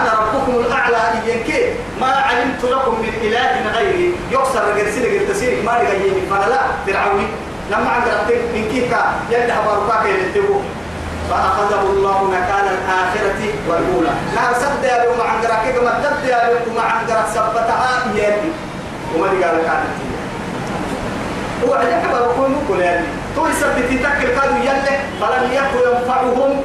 [0.00, 1.02] أنا ربكم الأعلى.
[1.26, 4.14] إياك ما علمت لكم من إله غيري.
[4.30, 6.60] يكسر رجل قلت ما لغيني فأنا لا.
[6.86, 7.26] ترعوني
[7.70, 10.60] لما عند ربك من كيكا يلي حباركاك يلتبو
[11.30, 14.14] فأخذه الله نكال الآخرة والأولى.
[14.36, 18.50] لا سد يا لهم عند ربك ما تبد يا لهم عند ربك سبتها يلي.
[19.14, 19.94] وما قال كانت
[21.64, 23.06] هو عندك حبا بكون نقول يعني
[23.36, 26.62] تو يثبت تكل كادوا يلي فلم يكن ينفعهم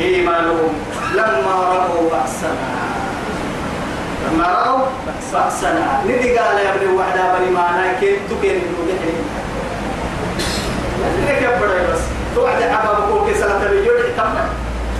[0.00, 0.72] إيمانهم.
[1.14, 2.70] لما رأوا بأسنا.
[4.26, 4.86] لما رأوا
[5.32, 6.02] بأسنا.
[6.04, 9.40] ندي قال يا ابني وحدا بني معنا كيف تكين وجهه
[11.28, 11.50] لك يا
[12.40, 14.34] توعد عبا بقول كي سنة بيجوع تم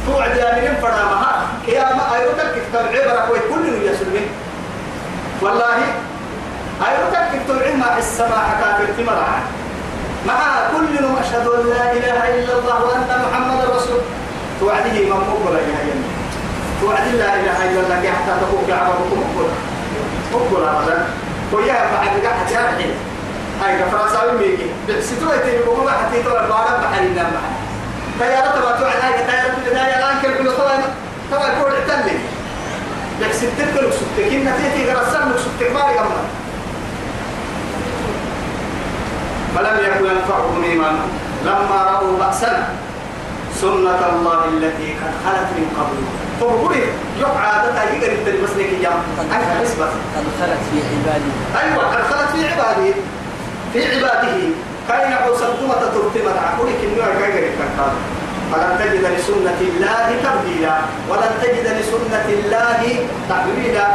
[0.07, 1.33] توعد يا من فرا ما
[1.69, 4.21] يا ما أيوتك كتاب عبرة كوي كل يسلمي
[5.43, 5.77] والله
[6.89, 9.29] أيوتك كتاب عما السماء كافر تمرع
[10.27, 10.39] مع
[10.73, 14.01] كل أشهد أن لا إله إلا الله وأن محمد رسول.
[14.61, 16.05] توعده من مقبل يا يمين.
[16.81, 19.49] توعد لا إله إلا الله حتى تقول كعبة مقبل.
[20.33, 21.07] مقبل أبدا.
[21.53, 22.91] ويا بعد قاعد يرحل
[23.63, 24.67] هاي كفرنساوي ميكي.
[25.03, 27.33] ستوي تيجي بقول حتى تقول بارا بحري نام
[28.19, 30.83] تيارة تبع توعد هاي تيارة البداية الآن كل كل طبعا
[31.33, 32.19] طبعا كل اعتلي
[33.21, 34.29] لك ستة لك ستة.
[34.29, 36.23] كين نتيجة غرسان لك ستة ما يقمنا
[39.57, 41.11] فلم يكن ينفعهم إيمانهم.
[41.45, 42.69] لما رأوا بأسنا
[43.61, 45.99] سنة الله التي قد خلت من قبل.
[46.41, 46.83] فبقولي
[47.21, 49.03] يوم عادة يقدر يبتدي بس لك يوم
[49.33, 51.31] أنا بس بس قد خلت في عبادي.
[51.61, 52.95] أيوة قد خلت في عباده
[53.73, 54.39] في عباده.
[54.89, 57.45] كاين حوصلتما تترتمت عقولك النوع كاين
[58.53, 60.77] فلن تجد لسنة الله تبديلا.
[61.09, 62.83] ولن تجد لسنة الله
[63.29, 63.89] تحويلا.